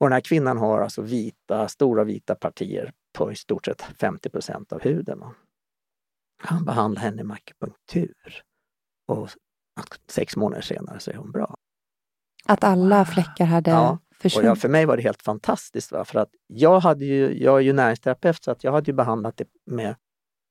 [0.00, 4.80] den här kvinnan har alltså vita, stora vita partier på i stort sett 50% av
[4.80, 5.24] huden.
[6.36, 8.42] Han behandlade henne med akupunktur.
[9.06, 9.28] Och
[10.08, 11.56] sex månader senare så är hon bra.
[12.44, 14.50] Att alla fläckar hade ja, försvunnit?
[14.50, 15.92] Och ja, för mig var det helt fantastiskt.
[15.92, 16.04] Va?
[16.04, 19.36] För att jag, hade ju, jag är ju näringsterapeut så att jag hade ju behandlat
[19.36, 19.94] det med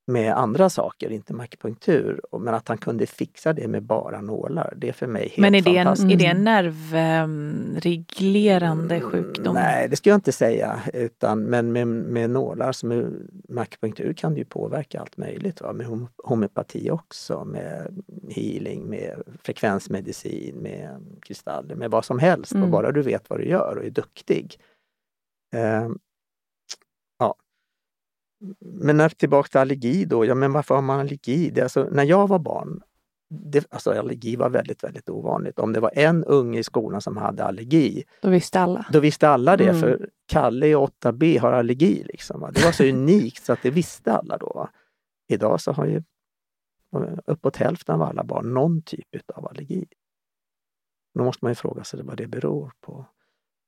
[0.07, 2.21] med andra saker, inte med akupunktur.
[2.39, 5.55] Men att han kunde fixa det med bara nålar, det är för mig helt Men
[5.55, 9.53] är det en, är det en nervreglerande mm, sjukdom?
[9.53, 10.79] Nej, det skulle jag inte säga.
[10.93, 13.09] Utan, men med, med nålar, som är,
[13.47, 15.61] med akupunktur kan det ju påverka allt möjligt.
[15.61, 15.73] Va?
[15.73, 20.89] Med homeopati också, med healing, med frekvensmedicin, med
[21.21, 22.51] kristaller, med vad som helst.
[22.51, 22.63] Mm.
[22.63, 24.59] Och bara du vet vad du gör och är duktig.
[25.55, 25.89] Uh,
[28.59, 31.49] men när tillbaka till allergi då, ja men varför har man allergi?
[31.49, 32.81] Det, alltså, när jag var barn,
[33.29, 35.59] det, alltså allergi var väldigt, väldigt ovanligt.
[35.59, 38.85] Om det var en unge i skolan som hade allergi, då visste alla.
[38.91, 39.81] Då visste alla det, mm.
[39.81, 42.03] för Kalle i 8B har allergi.
[42.05, 44.51] Liksom, Det var så unikt så att det visste alla då.
[44.55, 44.69] Va?
[45.27, 46.03] Idag så har ju
[47.25, 49.85] uppåt hälften av alla barn någon typ av allergi.
[51.13, 53.05] Då måste man ju fråga sig vad det beror på.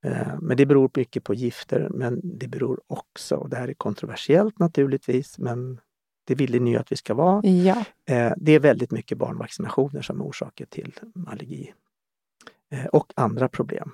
[0.03, 3.73] Eh, men det beror mycket på gifter, men det beror också, och det här är
[3.73, 5.81] kontroversiellt naturligtvis, men
[6.27, 7.47] det vill ni ju att vi ska vara.
[7.47, 7.85] Ja.
[8.09, 11.73] Eh, det är väldigt mycket barnvaccinationer som är orsaker till allergi
[12.71, 13.91] eh, och andra problem.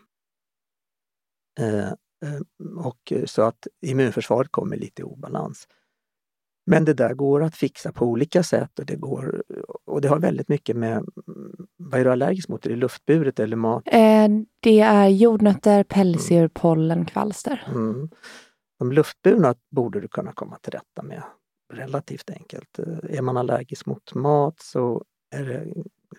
[2.78, 5.68] Och så att immunförsvaret kommer lite i obalans.
[6.70, 9.44] Men det där går att fixa på olika sätt och det, går,
[9.86, 11.06] och det har väldigt mycket med...
[11.78, 12.66] Vad är du allergisk mot?
[12.66, 13.84] Är det luftburet eller mat?
[13.86, 14.28] Eh,
[14.60, 16.50] det är jordnötter, pälsdjur, mm.
[16.54, 17.68] pollen, kvalster.
[17.68, 18.10] Mm.
[18.80, 21.24] De luftburna borde du kunna komma till rätta med
[21.74, 22.80] relativt enkelt.
[22.80, 25.04] Eh, är man allergisk mot mat så
[25.36, 25.66] är det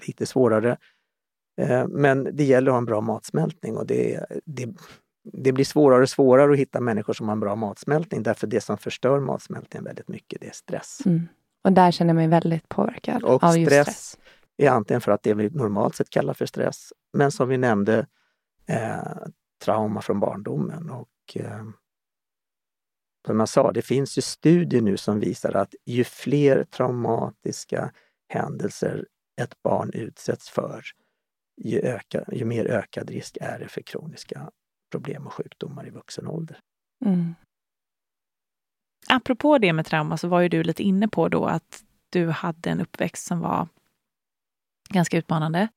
[0.07, 0.77] lite svårare.
[1.61, 4.69] Eh, men det gäller att ha en bra matsmältning och det, det,
[5.23, 8.61] det blir svårare och svårare att hitta människor som har en bra matsmältning därför det
[8.61, 10.99] som förstör matsmältningen väldigt mycket, det är stress.
[11.07, 11.29] Mm.
[11.65, 13.87] Och där känner jag mig väldigt påverkad och av just stress.
[13.87, 14.19] stress.
[14.57, 18.07] är antingen för att det vi normalt sett kallar för stress, men som vi nämnde,
[18.67, 19.29] eh,
[19.65, 20.91] trauma från barndomen.
[20.91, 21.65] Och eh,
[23.27, 27.93] som jag sa, det finns ju studier nu som visar att ju fler traumatiska
[28.29, 29.07] händelser
[29.41, 30.83] ett barn utsätts för,
[31.57, 34.51] ju, öka, ju mer ökad risk är det för kroniska
[34.91, 36.59] problem och sjukdomar i vuxen ålder.
[37.05, 37.35] Mm.
[39.09, 42.71] Apropå det med trauma så var ju du lite inne på då att du hade
[42.71, 43.69] en uppväxt som var
[44.89, 45.69] ganska utmanande.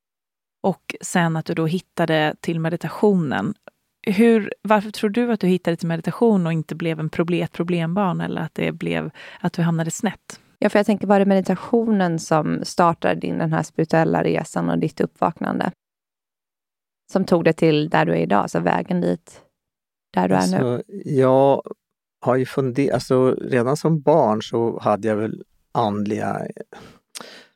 [0.63, 3.53] Och sen att du då hittade till meditationen.
[4.07, 7.51] Hur, varför tror du att du hittade till meditation och inte blev en problem, ett
[7.51, 10.39] problembarn eller att det blev att du hamnade snett?
[10.59, 14.79] Ja, för jag tänker, var det meditationen som startade din, den här spirituella resan och
[14.79, 15.71] ditt uppvaknande?
[17.11, 19.41] Som tog dig till där du är idag, alltså vägen dit,
[20.13, 20.73] där du alltså, är nu?
[20.73, 21.61] Alltså, jag
[22.21, 26.47] har ju funderat, alltså redan som barn så hade jag väl andliga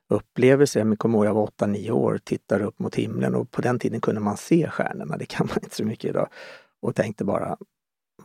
[0.10, 0.86] upplevelser.
[0.86, 3.80] Jag kommer ihåg jag var 8-9 år, och tittade upp mot himlen och på den
[3.80, 6.30] tiden kunde man se stjärnorna, det kan man inte så mycket idag.
[6.82, 7.58] Och tänkte bara,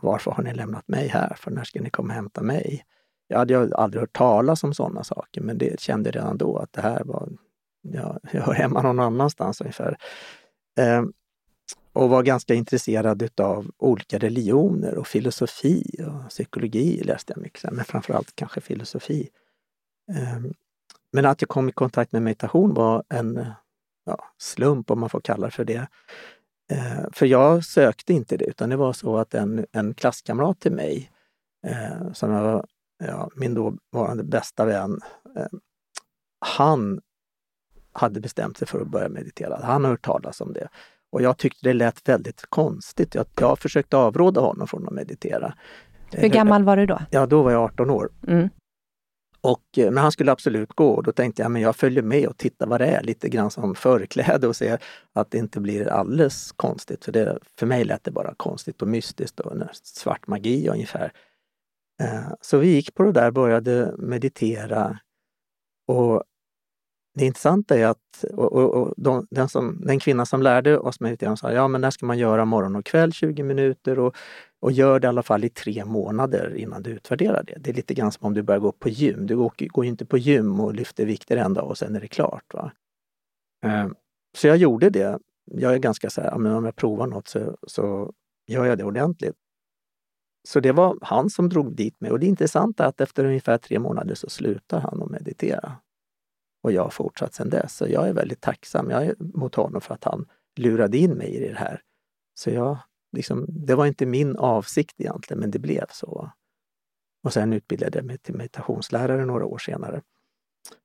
[0.01, 1.33] varför har ni lämnat mig här?
[1.37, 2.85] För när ska ni komma och hämta mig?
[3.27, 6.73] Jag hade ju aldrig hört talas om sådana saker, men det kände redan då att
[6.73, 7.29] det här var,
[7.81, 9.97] ja, jag hör hemma någon annanstans ungefär.
[10.77, 11.03] Eh,
[11.93, 17.85] och var ganska intresserad av olika religioner och filosofi och psykologi läste jag mycket, men
[17.85, 19.29] framförallt kanske filosofi.
[20.11, 20.39] Eh,
[21.11, 23.45] men att jag kom i kontakt med meditation var en
[24.05, 25.87] ja, slump, om man får kalla det för det.
[26.71, 30.71] Eh, för jag sökte inte det, utan det var så att en, en klasskamrat till
[30.71, 31.11] mig,
[31.67, 32.65] eh, som jag var
[33.03, 34.99] ja, min dåvarande bästa vän,
[35.37, 35.47] eh,
[36.39, 37.01] han
[37.93, 39.59] hade bestämt sig för att börja meditera.
[39.63, 40.67] Han har hört talas om det.
[41.11, 43.15] Och jag tyckte det lät väldigt konstigt.
[43.15, 45.53] Jag, jag försökte avråda honom från att meditera.
[46.11, 46.99] Hur gammal var du då?
[47.11, 48.09] Ja, då var jag 18 år.
[48.27, 48.49] Mm.
[49.41, 52.27] Och, eh, men han skulle absolut gå och då tänkte jag men jag följer med
[52.27, 54.79] och tittar vad det är, lite grann som förkläde och ser
[55.13, 57.05] att det inte blir alldeles konstigt.
[57.05, 61.11] För, det, för mig lät det bara konstigt och mystiskt och svart magi ungefär.
[62.01, 64.99] Eh, så vi gick på det där, började meditera
[65.87, 66.23] och
[67.13, 70.99] det intressanta är att och, och, och de, den, som, den kvinna som lärde oss
[70.99, 74.15] meditera sa ja men det här ska man göra morgon och kväll 20 minuter och,
[74.61, 77.57] och gör det i alla fall i tre månader innan du utvärderar det.
[77.59, 79.27] Det är lite grann som om du börjar gå på gym.
[79.27, 82.07] Du går, går inte på gym och lyfter vikter en dag och sen är det
[82.07, 82.53] klart.
[82.53, 82.71] Va?
[83.65, 83.95] Mm.
[84.37, 85.19] så jag gjorde det.
[85.51, 88.13] Jag är ganska så här, om jag provar något så, så
[88.47, 89.35] gör jag det ordentligt.
[90.47, 93.57] Så det var han som drog dit mig och det intressanta är att efter ungefär
[93.57, 95.77] tre månader så slutar han att meditera.
[96.63, 97.75] Och jag har fortsatt sedan dess.
[97.75, 101.35] Så jag är väldigt tacksam jag är mot honom för att han lurade in mig
[101.35, 101.81] i det här.
[102.33, 102.77] Så jag,
[103.11, 106.31] liksom, det var inte min avsikt egentligen, men det blev så.
[107.23, 110.01] Och sen utbildade jag mig till meditationslärare några år senare.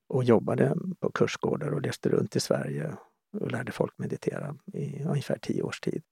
[0.09, 2.97] och jobbade på kursgårdar och reste runt i Sverige
[3.39, 6.03] och lärde folk meditera i ungefär tio års tid.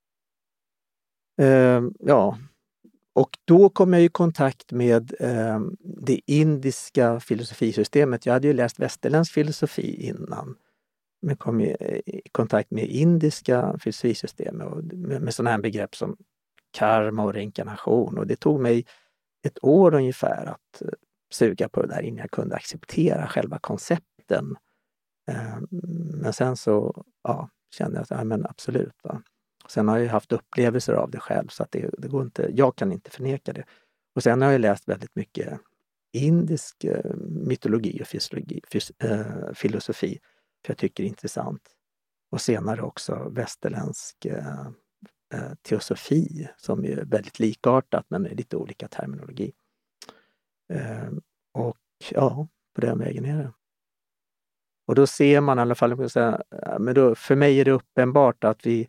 [1.41, 2.39] Eh, ja,
[3.17, 8.27] och då kom jag i kontakt med eh, det indiska filosofisystemet.
[8.27, 10.57] Jag hade ju läst västerländsk filosofi innan.
[11.23, 16.17] Men kom eh, i, kontakt med indiska filosofisystemet och med, med sådana här begrepp som
[16.71, 18.19] karma och reinkarnation.
[18.19, 18.87] Och det tog mig
[19.47, 20.89] ett år ungefär att eh,
[21.33, 24.57] suga på det där innan jag kunde acceptera själva koncepten.
[25.31, 25.59] Eh,
[26.23, 28.95] men sen så ja, kände jag att ja, men absolut.
[29.03, 29.23] Va?
[29.69, 32.77] Sen har jag haft upplevelser av det själv så att det, det, går inte, jag
[32.77, 33.65] kan inte förneka det.
[34.15, 35.61] Och sen har jag läst väldigt mycket
[36.13, 40.19] indisk eh, mytologi och fysiologi, fys, eh, filosofi,
[40.67, 41.63] för jag tycker det är intressant.
[42.31, 44.67] Och senare också västerländsk eh,
[45.35, 49.53] eh teosofi som är väldigt likartat men med lite olika terminologi.
[50.73, 51.11] Eh,
[51.53, 51.79] och
[52.11, 53.53] ja, på den vägen är det.
[54.87, 56.35] Och då ser man i alla fall, eh,
[56.79, 58.89] men då, för mig är det uppenbart att vi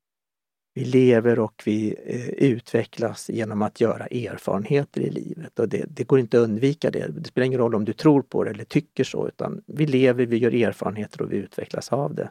[0.78, 5.60] vi lever och vi eh, utvecklas genom att göra erfarenheter i livet.
[5.60, 7.08] Och det, det, går inte att undvika det.
[7.08, 10.26] Det spelar ingen roll om du tror på det eller tycker så, utan vi lever,
[10.26, 12.30] vi gör erfarenheter och vi utvecklas av det.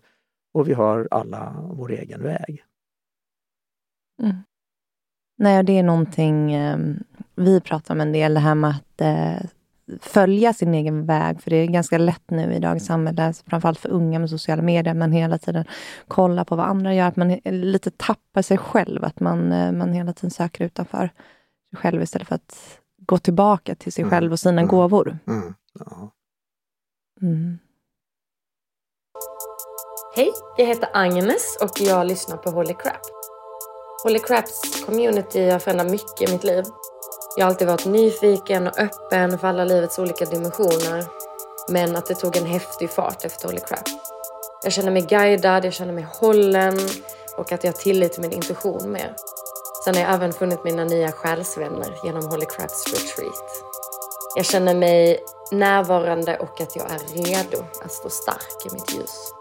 [0.54, 2.64] Och vi har alla vår egen väg.
[4.22, 4.36] Mm.
[5.38, 9.50] Nej, det är någonting ehm, vi pratar om en del, det här med att eh,
[10.00, 11.42] följa sin egen väg.
[11.42, 14.94] För det är ganska lätt nu i dagens samhälle, framförallt för unga med sociala medier,
[14.94, 15.64] man hela tiden
[16.08, 19.92] kollar på vad andra gör, att man lite tappar sig själv, att man, eh, man
[19.92, 21.10] hela tiden söker utanför
[21.70, 24.10] sig själv istället för att gå tillbaka till sig mm.
[24.10, 24.68] själv och sina mm.
[24.68, 25.18] gåvor.
[25.26, 25.54] Mm.
[25.78, 26.10] Ja.
[27.22, 27.58] Mm.
[30.16, 33.00] Hej, jag heter Agnes och jag lyssnar på Holy Crap.
[34.04, 36.64] Holy Craps community har förändrat mycket i mitt liv.
[37.38, 41.04] Jag har alltid varit nyfiken och öppen för alla livets olika dimensioner.
[41.68, 43.88] Men att det tog en häftig fart efter Holy Crap.
[44.62, 46.78] Jag känner mig guidad, jag känner mig hållen
[47.36, 49.14] och att jag har tillit till min intuition mer.
[49.84, 53.62] Sen har jag även funnit mina nya själsvänner genom Holy Craps retreat.
[54.36, 55.20] Jag känner mig
[55.50, 59.35] närvarande och att jag är redo att stå stark i mitt ljus.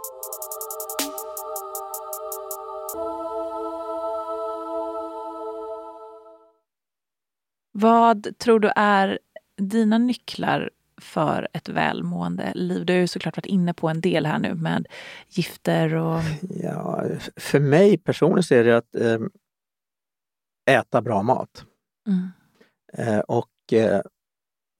[7.77, 9.19] Vad tror du är
[9.57, 10.69] dina nycklar
[11.01, 12.85] för ett välmående liv?
[12.85, 14.87] Du har ju såklart varit inne på en del här nu med
[15.29, 16.21] gifter och...
[16.49, 17.03] Ja,
[17.35, 19.19] för mig personligen så är det att eh,
[20.69, 21.65] äta bra mat.
[22.07, 22.29] Mm.
[22.93, 24.01] Eh, och eh,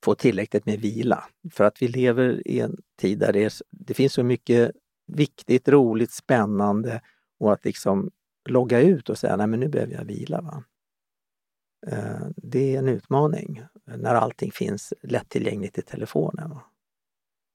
[0.03, 1.23] få tillräckligt med vila.
[1.51, 4.71] För att vi lever i en tid där det, är, det finns så mycket
[5.07, 7.01] viktigt, roligt, spännande
[7.39, 8.11] och att liksom
[8.49, 10.41] logga ut och säga nej men nu behöver jag vila.
[10.41, 10.63] Va?
[11.87, 16.51] Eh, det är en utmaning när allting finns lättillgängligt i telefonen.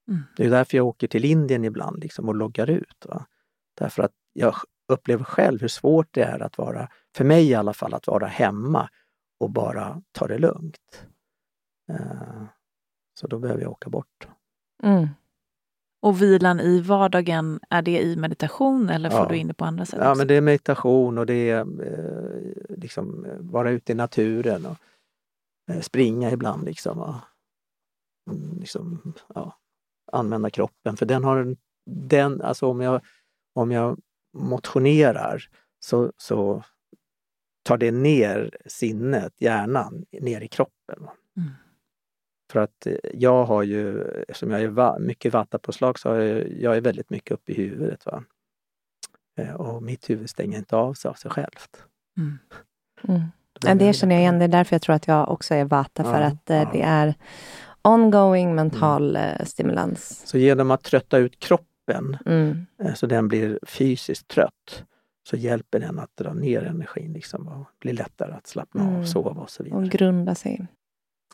[0.07, 0.21] Mm.
[0.37, 3.05] Det är därför jag åker till Indien ibland liksom och loggar ut.
[3.05, 3.25] Va?
[3.77, 4.55] Därför att jag
[4.87, 8.27] upplever själv hur svårt det är att vara, för mig i alla fall, att vara
[8.27, 8.89] hemma
[9.39, 11.07] och bara ta det lugnt.
[11.89, 12.43] Eh,
[13.19, 14.27] så då behöver jag åka bort.
[14.83, 15.07] Mm.
[16.01, 19.27] Och vilan i vardagen, är det i meditation eller får ja.
[19.29, 19.99] du in det på andra sätt?
[20.01, 24.77] Ja, men det är meditation och det är eh, liksom vara ute i naturen och
[25.71, 26.99] eh, springa ibland liksom.
[26.99, 27.15] Och,
[28.31, 29.57] mm, liksom ja,
[30.11, 33.01] använda kroppen för den har en, den, alltså om jag,
[33.55, 33.99] om jag
[34.37, 35.49] motionerar
[35.79, 36.63] så, så
[37.63, 41.07] tar det ner sinnet, hjärnan, ner i kroppen.
[41.37, 41.49] Mm.
[42.51, 46.81] För att eh, jag har ju, eftersom jag är mycket vattapåslag, så jag, jag är
[46.81, 48.05] väldigt mycket uppe i huvudet.
[48.05, 48.23] Va?
[49.37, 51.83] Eh, och mitt huvud stänger inte av sig av sig självt.
[52.17, 52.37] Mm.
[53.07, 53.21] Mm.
[53.61, 54.39] Ja, det känner jag igen.
[54.39, 56.69] Det är därför jag tror att jag också är vata, för att eh, ja.
[56.73, 57.13] det är
[57.81, 59.45] ongoing mental mm.
[59.45, 60.21] stimulans.
[60.25, 62.65] Så genom att trötta ut kroppen, mm.
[62.95, 64.83] så den blir fysiskt trött,
[65.29, 69.07] så hjälper den att dra ner energin liksom, och bli lättare att slappna av, mm.
[69.07, 69.79] sova och så vidare.
[69.79, 70.67] Och grunda sig.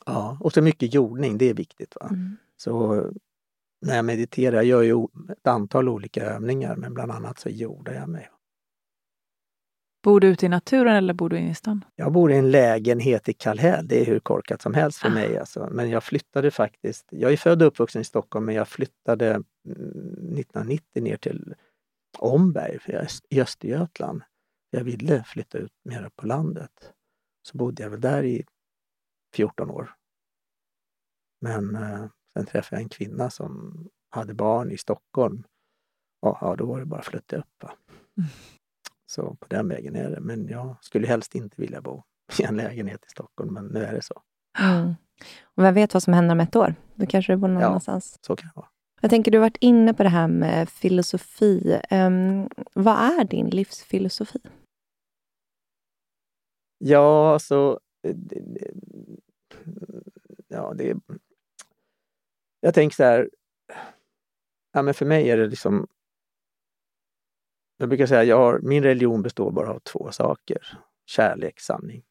[0.08, 1.96] Ja, och så mycket jordning, det är viktigt.
[1.96, 2.08] Va?
[2.10, 2.38] Mm.
[2.58, 3.04] Så
[3.82, 7.94] när jag mediterar, jag gör ju ett antal olika övningar, men bland annat så jordar
[7.94, 8.30] jag mig.
[10.04, 11.86] Bor du ute i naturen eller bor du inne i stan?
[11.96, 13.88] Jag bor i en lägenhet i Kallhäll.
[13.88, 15.14] Det är hur korkat som helst för ah.
[15.14, 15.38] mig.
[15.38, 15.70] Alltså.
[15.72, 20.86] Men jag flyttade faktiskt, jag är född och uppvuxen i Stockholm, men jag flyttade 1990
[20.96, 21.56] mm, ner till
[22.18, 22.80] Omberg
[23.30, 24.22] i Östergötland.
[24.70, 26.94] Jag ville flytta ut mer på landet.
[27.42, 28.46] Så bodde jag väl där i
[29.38, 29.94] 14 år.
[31.42, 35.44] Men eh, sen träffade jag en kvinna som hade barn i Stockholm.
[36.22, 37.64] Och, ja, då var det bara att flytta upp.
[37.64, 38.30] Mm.
[39.06, 40.20] Så på den vägen är det.
[40.20, 42.04] Men jag skulle helst inte vilja bo
[42.40, 44.22] i en lägenhet i Stockholm, men nu är det så.
[44.60, 44.96] Mm.
[45.44, 46.76] Och vem vet vad som händer om ett år?
[46.96, 48.20] Då kanske du bor någon ja, annanstans.
[48.22, 48.68] så kan det vara.
[49.02, 51.82] Jag tänker, du har varit inne på det här med filosofi.
[51.92, 54.40] Um, vad är din livsfilosofi?
[56.78, 57.80] Ja, alltså...
[60.48, 60.96] Ja, det
[62.60, 63.30] Jag tänker så här...
[64.74, 65.88] Ja, men för mig är det liksom...
[67.78, 70.80] Jag brukar säga att min religion består bara av två saker.
[71.06, 72.04] Kärlek, sanning.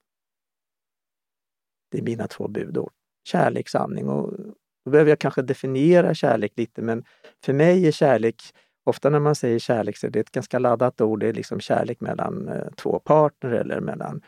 [1.90, 2.92] Det är mina två budord.
[3.24, 4.08] Kärlek, sanning.
[4.08, 4.32] Och
[4.84, 7.04] då behöver jag kanske definiera kärlek lite, men
[7.44, 8.42] för mig är kärlek,
[8.84, 11.20] ofta när man säger kärlek så är det ett ganska laddat ord.
[11.20, 14.22] Det är liksom kärlek mellan eh, två partner eller mellan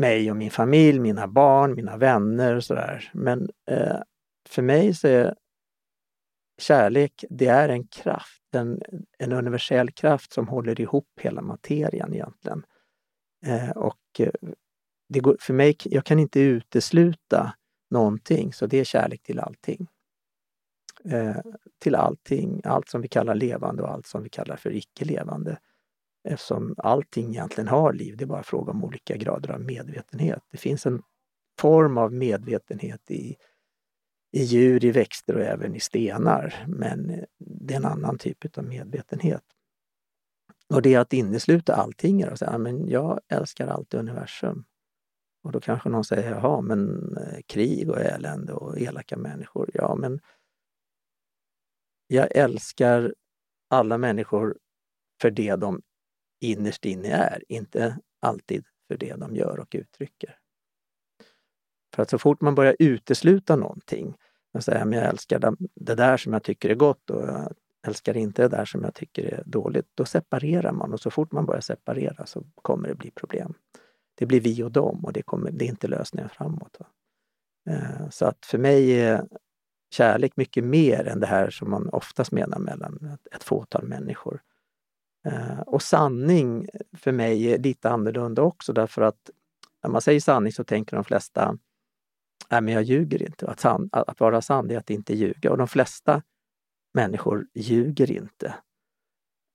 [0.00, 3.10] mig och min familj, mina barn, mina vänner och sådär.
[3.14, 4.00] Men eh,
[4.48, 5.34] för mig så är
[6.58, 8.82] kärlek, det är en kraft, en,
[9.18, 12.64] en universell kraft som håller ihop hela materian egentligen.
[13.46, 14.32] Eh, och eh,
[15.08, 17.54] det går, för mig, jag kan inte utesluta
[17.90, 19.86] någonting, så det är kärlek till allting.
[21.04, 21.36] Eh,
[21.78, 25.58] till allting, allt som vi kallar levande och allt som vi kallar för icke-levande.
[26.24, 30.42] Eftersom allting egentligen har liv, det är bara fråga om olika grader av medvetenhet.
[30.50, 31.02] Det finns en
[31.58, 33.36] form av medvetenhet i,
[34.32, 38.58] i djur, i växter och även i stenar, men eh, det är en annan typ
[38.58, 39.44] av medvetenhet.
[40.68, 44.64] Och det är att innesluta allting och säga, men jag älskar allt i universum.
[45.42, 49.70] Och då kanske någon säger, jaha, men eh, krig och elände och elaka människor.
[49.74, 50.20] Ja, men
[52.06, 53.14] jag älskar
[53.70, 54.58] alla människor
[55.20, 55.82] för det de
[56.40, 60.36] innerst inne är, inte alltid för det de gör och uttrycker.
[61.94, 64.16] För att så fort man börjar utesluta någonting,
[64.52, 67.54] och säga att jag älskar det där som jag tycker är gott och jag
[67.86, 71.32] älskar inte det där som jag tycker är dåligt, då separerar man och så fort
[71.32, 73.54] man börjar separera så kommer det bli problem
[74.20, 76.76] det blir vi och dem och det, kommer, det är inte lösningen framåt.
[76.78, 76.86] Va?
[77.72, 79.26] Eh, så att för mig är
[79.90, 84.42] kärlek mycket mer än det här som man oftast menar mellan ett fåtal människor.
[85.24, 89.30] Eh, och sanning för mig är lite annorlunda också därför att
[89.82, 91.58] när man säger sanning så tänker de flesta,
[92.50, 93.48] nej men jag ljuger inte.
[93.48, 96.22] Att, san, att vara sann är att inte ljuga och de flesta
[96.94, 98.54] människor ljuger inte.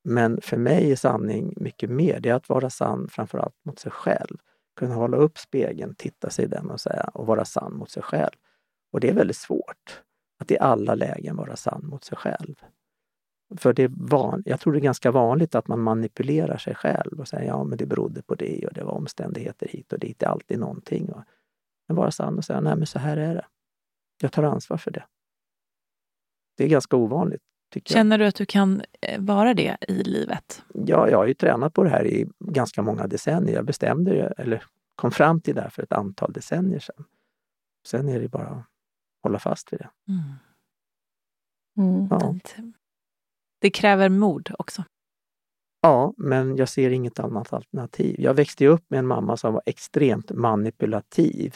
[0.03, 3.91] Men för mig är sanning mycket mer, det är att vara sann framförallt mot sig
[3.91, 4.37] själv
[4.75, 8.03] kunna hålla upp spegeln, titta sig i den och säga och vara sann mot sig
[8.03, 8.35] själv.
[8.91, 10.01] Och det är väldigt svårt
[10.39, 12.55] att i alla lägen vara sann mot sig själv.
[13.57, 17.19] För det är van, jag tror det är ganska vanligt att man manipulerar sig själv
[17.19, 20.19] och säger ja men det berodde på det och det var omständigheter hit och dit,
[20.19, 21.09] det är alltid någonting.
[21.09, 21.21] Och,
[21.87, 23.45] men vara sann och säga nej men så här är det.
[24.21, 25.03] Jag tar ansvar för det.
[26.57, 27.41] Det är ganska ovanligt.
[27.83, 30.63] Känner du att du kan eh, vara det i livet?
[30.73, 33.55] Ja, jag har ju tränat på det här i ganska många decennier.
[33.55, 34.63] Jag bestämde, eller
[34.95, 37.05] kom fram till det här för ett antal decennier sedan.
[37.87, 38.63] Sen är det bara att
[39.23, 39.89] hålla fast vid det.
[40.07, 40.21] Mm.
[41.77, 42.07] Mm.
[42.11, 42.35] Ja.
[43.59, 44.83] Det kräver mod också.
[45.81, 48.15] Ja, men jag ser inget annat alternativ.
[48.19, 51.55] Jag växte upp med en mamma som var extremt manipulativ.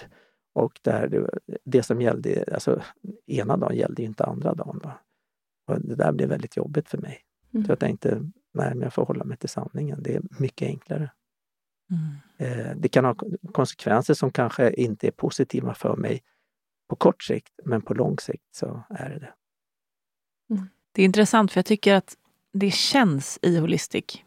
[0.54, 1.30] Och där det,
[1.64, 2.82] det som gällde, alltså
[3.26, 4.80] ena dagen gällde inte andra dagen.
[4.84, 4.94] Va?
[5.68, 7.22] Och det där blev väldigt jobbigt för mig.
[7.54, 7.66] Mm.
[7.66, 8.16] Så jag tänkte,
[8.54, 10.04] nej men jag får hålla mig till sanningen.
[10.04, 11.12] Det är mycket enklare.
[11.92, 12.16] Mm.
[12.38, 13.16] Eh, det kan ha
[13.54, 16.24] konsekvenser som kanske inte är positiva för mig
[16.88, 19.34] på kort sikt, men på lång sikt så är det det.
[20.54, 20.68] Mm.
[20.92, 22.18] Det är intressant för jag tycker att
[22.54, 24.24] det känns i Holistic.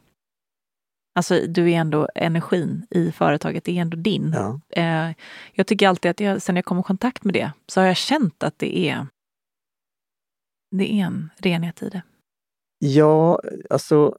[1.15, 4.33] Alltså du är ändå energin i företaget, det är ändå din.
[4.35, 4.61] Ja.
[4.71, 5.15] Eh,
[5.53, 7.97] jag tycker alltid att jag, sen jag kom i kontakt med det så har jag
[7.97, 9.07] känt att det är
[10.71, 12.03] det är en renhet i det?
[12.79, 13.41] Ja,
[13.71, 14.17] alltså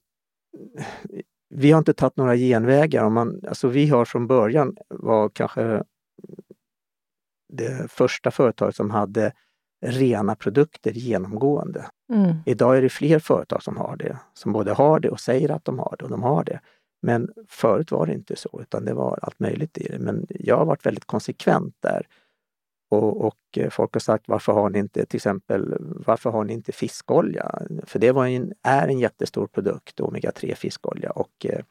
[1.50, 3.04] vi har inte tagit några genvägar.
[3.04, 5.84] Om man, alltså vi har från början var kanske
[7.54, 9.34] det första företaget som hade
[9.84, 11.86] rena produkter genomgående.
[12.14, 12.36] Mm.
[12.46, 15.66] Idag är det fler företag som har det, som både har det och säger att
[15.66, 16.60] de har det och de har det.
[17.02, 20.00] Men förut var det inte så, utan det var allt möjligt i det.
[20.00, 22.08] Men jag har varit väldigt konsekvent där
[22.94, 26.54] och, och, eh, folk har sagt varför har ni inte till exempel varför har ni
[26.54, 27.62] inte fiskolja?
[27.86, 31.64] För det en, är en jättestor produkt, omega-3 fiskolja och eh,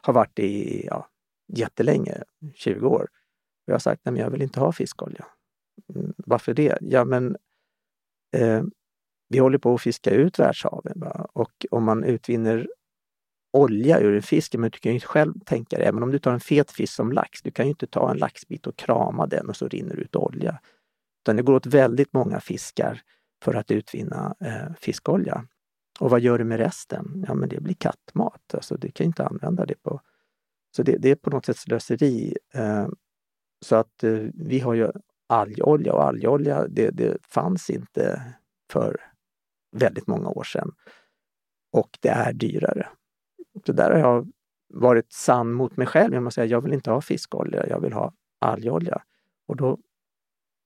[0.00, 1.08] har varit i ja,
[1.52, 2.22] jättelänge,
[2.54, 3.08] 20 år.
[3.64, 5.26] Jag har sagt att jag vill inte ha fiskolja.
[5.94, 6.78] Mm, varför det?
[6.80, 7.36] Ja men
[8.32, 8.62] eh,
[9.28, 11.26] vi håller på att fiska ut världshaven va?
[11.32, 12.68] och om man utvinner
[13.52, 16.32] olja ur en fisk, men du kan ju själv tänka dig, även om du tar
[16.32, 19.48] en fet fisk som lax, du kan ju inte ta en laxbit och krama den
[19.48, 20.60] och så rinner det ut olja.
[21.22, 23.02] Utan det går åt väldigt många fiskar
[23.44, 25.44] för att utvinna eh, fiskolja.
[26.00, 27.24] Och vad gör du med resten?
[27.28, 28.54] Ja, men det blir kattmat.
[28.54, 30.00] Alltså, du kan inte använda det på...
[30.76, 32.36] Så det, det är på något sätt slöseri.
[32.54, 32.88] Eh,
[33.64, 34.92] så att eh, vi har ju
[35.30, 38.22] algolja och algolja, det, det fanns inte
[38.72, 39.00] för
[39.76, 40.72] väldigt många år sedan.
[41.72, 42.88] Och det är dyrare.
[43.66, 44.32] Så där har jag
[44.74, 47.92] varit sann mot mig själv genom att säga jag vill inte ha fiskolja, jag vill
[47.92, 49.02] ha algolja.
[49.48, 49.78] Och då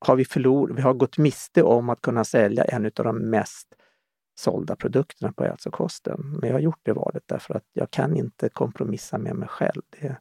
[0.06, 3.74] har vi förlorat, vi har gått miste om att kunna sälja en av de mest
[4.34, 6.20] sålda produkterna på hälsokosten.
[6.40, 9.82] Men jag har gjort det valet därför att jag kan inte kompromissa med mig själv.
[9.90, 10.16] Det,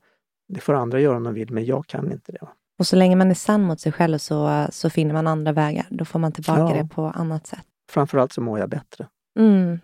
[0.47, 2.47] det får andra göra om de vill, men jag kan inte det.
[2.83, 5.85] Och så länge man är sann mot sig själv så, så finner man andra vägar.
[5.89, 6.83] Då får man tillbaka ja.
[6.83, 7.65] det på annat sätt.
[7.91, 9.07] Framförallt så mår jag bättre.
[9.39, 9.79] Mm.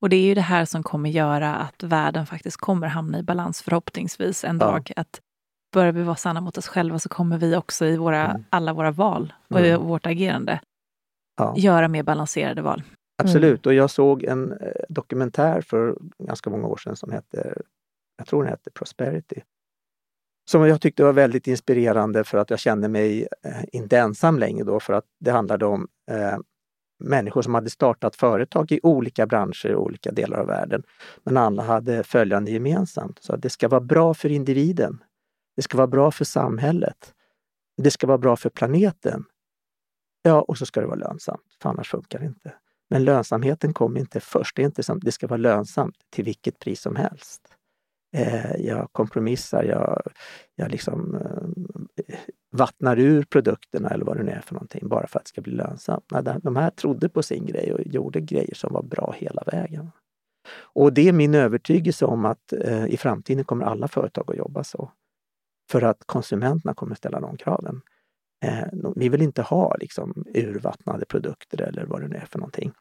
[0.00, 3.22] Och det är ju det här som kommer göra att världen faktiskt kommer hamna i
[3.22, 4.66] balans förhoppningsvis en ja.
[4.66, 4.92] dag.
[4.96, 5.20] Att
[5.72, 8.44] börjar vi vara sanna mot oss själva så kommer vi också i våra, mm.
[8.50, 9.82] alla våra val och mm.
[9.82, 10.60] vårt agerande
[11.36, 11.54] ja.
[11.56, 12.82] göra mer balanserade val.
[13.22, 17.54] Absolut, och jag såg en eh, dokumentär för ganska många år sedan som hette,
[18.16, 19.42] jag tror den hette Prosperity.
[20.52, 24.64] Som jag tyckte var väldigt inspirerande för att jag kände mig eh, inte ensam längre
[24.64, 26.38] då för att det handlade om eh,
[27.04, 30.82] människor som hade startat företag i olika branscher i olika delar av världen.
[31.24, 33.18] Men alla hade följande gemensamt.
[33.22, 35.02] Så att det ska vara bra för individen.
[35.56, 37.14] Det ska vara bra för samhället.
[37.82, 39.24] Det ska vara bra för planeten.
[40.22, 42.52] Ja, och så ska det vara lönsamt, för annars funkar det inte.
[42.90, 44.56] Men lönsamheten kommer inte först.
[44.56, 47.48] Det är inte det ska vara lönsamt till vilket pris som helst.
[48.14, 50.02] Eh, jag kompromissar, jag,
[50.54, 52.16] jag liksom eh,
[52.50, 55.40] vattnar ur produkterna eller vad det nu är för någonting bara för att det ska
[55.40, 56.04] bli lönsamt.
[56.10, 59.90] Nej, de här trodde på sin grej och gjorde grejer som var bra hela vägen.
[60.74, 64.64] Och det är min övertygelse om att eh, i framtiden kommer alla företag att jobba
[64.64, 64.90] så.
[65.70, 67.80] För att konsumenterna kommer ställa de kraven.
[68.44, 72.72] Eh, vi vill inte ha liksom, urvattnade produkter eller vad det nu är för någonting.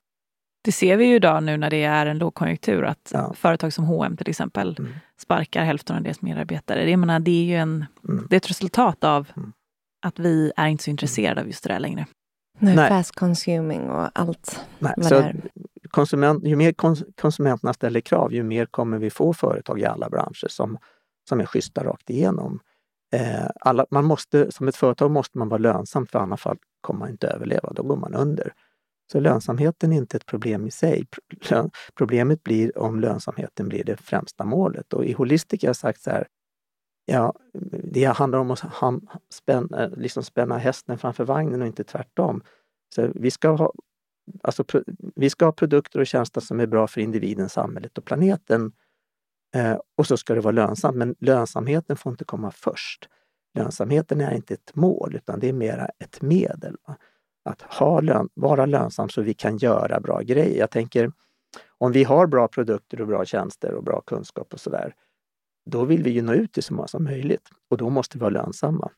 [0.64, 3.34] Det ser vi ju idag nu när det är en lågkonjunktur att ja.
[3.34, 4.91] företag som H&M till exempel mm.
[5.22, 6.86] sparkar hälften av deras medarbetare.
[6.86, 8.28] Det, menar, det är ju en, mm.
[8.30, 9.51] det är ett resultat av mm.
[10.05, 12.05] att vi är inte så intresserade av just det där längre.
[12.59, 12.89] Nej, Nej.
[12.89, 14.66] fast consuming och allt.
[14.80, 15.32] Nej, så
[15.89, 16.74] konsument, ju mer
[17.22, 20.78] konsumenterna ställer krav, ju mer kommer vi få företag i alla branscher som,
[21.30, 22.59] som är schyssta rakt igenom.
[23.14, 26.99] Eh, alla, man måste, som ett företag måste man vara lönsam, för annars fall kommer
[26.99, 27.74] man inte överleva.
[27.76, 28.53] Då går man under.
[29.12, 31.07] Så lönsamheten är inte ett problem i sig.
[31.95, 34.93] Problemet blir om lönsamheten blir det främsta målet.
[34.93, 36.28] Och i Holistic har jag sagt så här,
[37.05, 37.34] ja,
[37.84, 38.64] det handlar om att
[39.34, 42.41] spänna, eh, liksom spänna hästen framför vagnen och inte tvärtom.
[42.95, 43.74] Så vi, ska ha,
[44.43, 44.64] alltså,
[45.16, 48.72] vi ska ha produkter och tjänster som är bra för individen, samhället och planeten.
[49.55, 53.09] Eh, och så ska det vara lönsamt, men lönsamheten får inte komma först.
[53.57, 56.76] Lönsamheten är inte ett mål, utan det är mera ett medel.
[56.88, 56.97] Va?
[57.44, 60.60] Att ha lön, vara lönsam så vi kan göra bra grejer.
[60.60, 61.12] Jag tänker,
[61.78, 64.96] om vi har bra produkter och bra tjänster och bra kunskap och sådär,
[65.66, 68.22] då vill vi ju nå ut till så många som möjligt och då måste vi
[68.22, 68.92] vara lönsamma.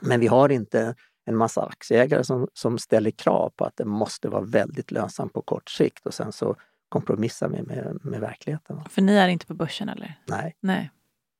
[0.00, 0.94] Men vi har inte
[1.24, 5.42] en massa aktieägare som, som ställer krav på att det måste vara väldigt lönsamt på
[5.42, 6.56] kort sikt och sen så
[6.88, 8.84] kompromissar vi med, med verkligheten.
[8.90, 10.20] För ni är inte på börsen eller?
[10.26, 10.56] Nej.
[10.60, 10.90] Nej.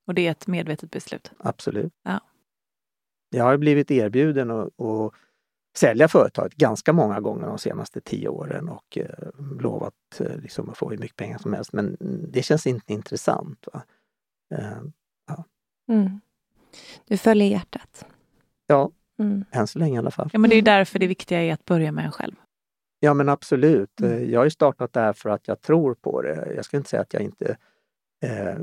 [0.06, 1.32] Och det är ett medvetet beslut?
[1.38, 1.92] Absolut.
[2.02, 2.20] Ja.
[3.30, 4.68] Jag har blivit erbjuden att
[5.76, 9.28] sälja företaget ganska många gånger de senaste tio åren och eh,
[9.60, 11.72] lovat eh, liksom, att få hur mycket pengar som helst.
[11.72, 11.96] Men
[12.32, 13.68] det känns inte intressant.
[13.72, 13.82] Va?
[14.54, 14.82] Eh,
[15.26, 15.44] ja.
[15.88, 16.20] Mm.
[17.08, 18.06] Du följer hjärtat?
[18.66, 19.44] Ja, mm.
[19.50, 20.30] än så länge i alla fall.
[20.32, 22.34] Ja, men det är därför det viktiga är att börja med en själv.
[23.00, 24.00] Ja men absolut.
[24.00, 24.30] Mm.
[24.30, 26.52] Jag har ju startat det här för att jag tror på det.
[26.56, 27.56] Jag ska inte säga att jag inte
[28.22, 28.58] eh,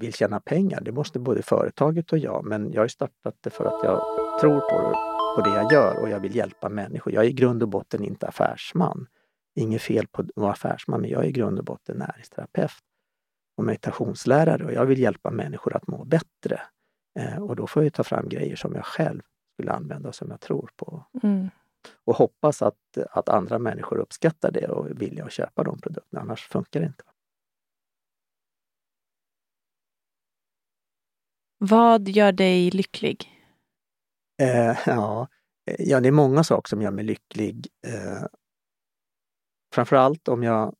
[0.00, 0.80] vill tjäna pengar.
[0.80, 2.44] Det måste både företaget och jag.
[2.44, 4.00] Men jag har startat det för att jag
[4.40, 7.12] tror på det, på det jag gör och jag vill hjälpa människor.
[7.12, 9.06] Jag är i grund och botten inte affärsman.
[9.54, 12.72] Inget fel på att vara affärsman, men jag är i grund och botten näringsterapeut
[13.56, 16.60] och meditationslärare och jag vill hjälpa människor att må bättre.
[17.18, 19.22] Eh, och då får jag ta fram grejer som jag själv
[19.54, 21.04] skulle använda och som jag tror på.
[21.22, 21.50] Mm.
[22.04, 26.48] Och hoppas att, att andra människor uppskattar det och villiga att köpa de produkterna, annars
[26.48, 27.04] funkar det inte.
[31.58, 33.39] Vad gör dig lycklig?
[34.40, 35.28] Eh, ja,
[35.78, 37.68] ja, det är många saker som gör mig lycklig.
[37.86, 38.26] Eh,
[39.74, 40.74] framförallt om jag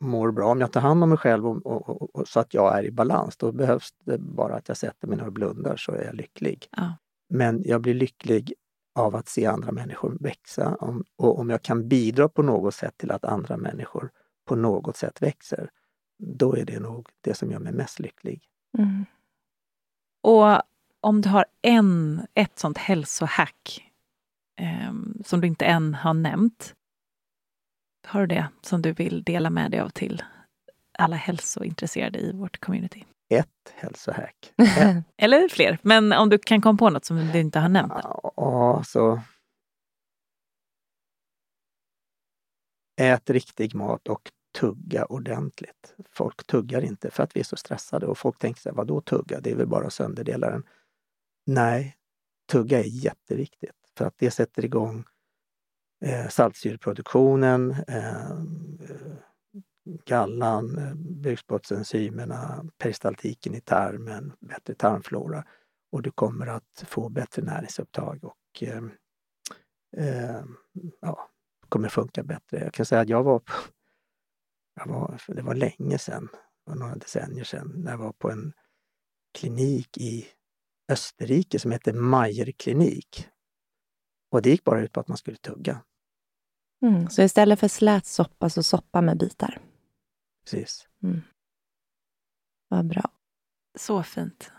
[0.00, 2.78] mår bra, om jag tar hand om mig själv och, och, och, så att jag
[2.78, 5.92] är i balans, då behövs det bara att jag sätter mig ner och blundar så
[5.92, 6.68] är jag lycklig.
[6.70, 6.96] Ja.
[7.28, 8.54] Men jag blir lycklig
[8.94, 10.76] av att se andra människor växa.
[10.80, 14.10] Om, och om jag kan bidra på något sätt till att andra människor
[14.44, 15.70] på något sätt växer,
[16.18, 18.44] då är det nog det som gör mig mest lycklig.
[18.78, 19.04] Mm.
[20.22, 20.62] Och
[21.04, 23.90] om du har en, ett sånt hälsohack
[24.60, 24.92] eh,
[25.24, 26.74] som du inte än har nämnt,
[28.06, 30.22] har du det som du vill dela med dig av till
[30.98, 33.04] alla hälsointresserade i vårt community?
[33.28, 34.52] Ett hälsohack.
[35.16, 37.92] Eller fler, men om du kan komma på något som du inte har nämnt?
[38.36, 39.20] Ja, så
[43.00, 45.94] ät riktig mat och tugga ordentligt.
[46.10, 49.40] Folk tuggar inte för att vi är så stressade och folk tänker sig, vadå tugga?
[49.40, 50.64] Det är väl bara sönderdelaren.
[51.46, 51.96] Nej,
[52.52, 55.04] tugga är jätteviktigt för att det sätter igång
[56.04, 59.16] eh, saltsyreproduktionen, eh, eh,
[60.04, 65.44] gallan, eh, bukspottenzymerna, peristaltiken i tarmen, bättre tarmflora
[65.92, 68.82] och du kommer att få bättre näringsupptag och eh,
[69.96, 70.44] eh,
[71.00, 71.30] ja,
[71.68, 72.58] kommer funka bättre.
[72.64, 73.52] Jag kan säga att jag var, på,
[74.74, 78.30] jag var det var länge sedan, det var några decennier sedan, när jag var på
[78.30, 78.52] en
[79.38, 80.26] klinik i
[80.88, 83.28] Österrike som heter Mayer klinik.
[84.30, 85.82] Och det gick bara ut på att man skulle tugga.
[86.82, 89.60] Mm, så istället för slät soppa, så soppa med bitar?
[90.44, 90.88] Precis.
[91.02, 91.22] Mm.
[92.68, 93.10] Vad bra.
[93.78, 94.52] Så fint.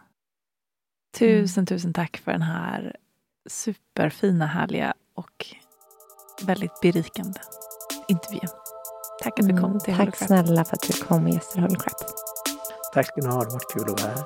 [1.17, 1.65] Tusen, mm.
[1.65, 2.95] tusen tack för den här
[3.49, 5.45] superfina, härliga och
[6.41, 7.39] väldigt berikande
[8.07, 8.49] intervjun.
[9.23, 11.93] Tack att du kom till mm, Tack snälla för att du kom och gästade Holocrap.
[12.93, 14.26] Tack ska ni ha, det har varit kul att vara här.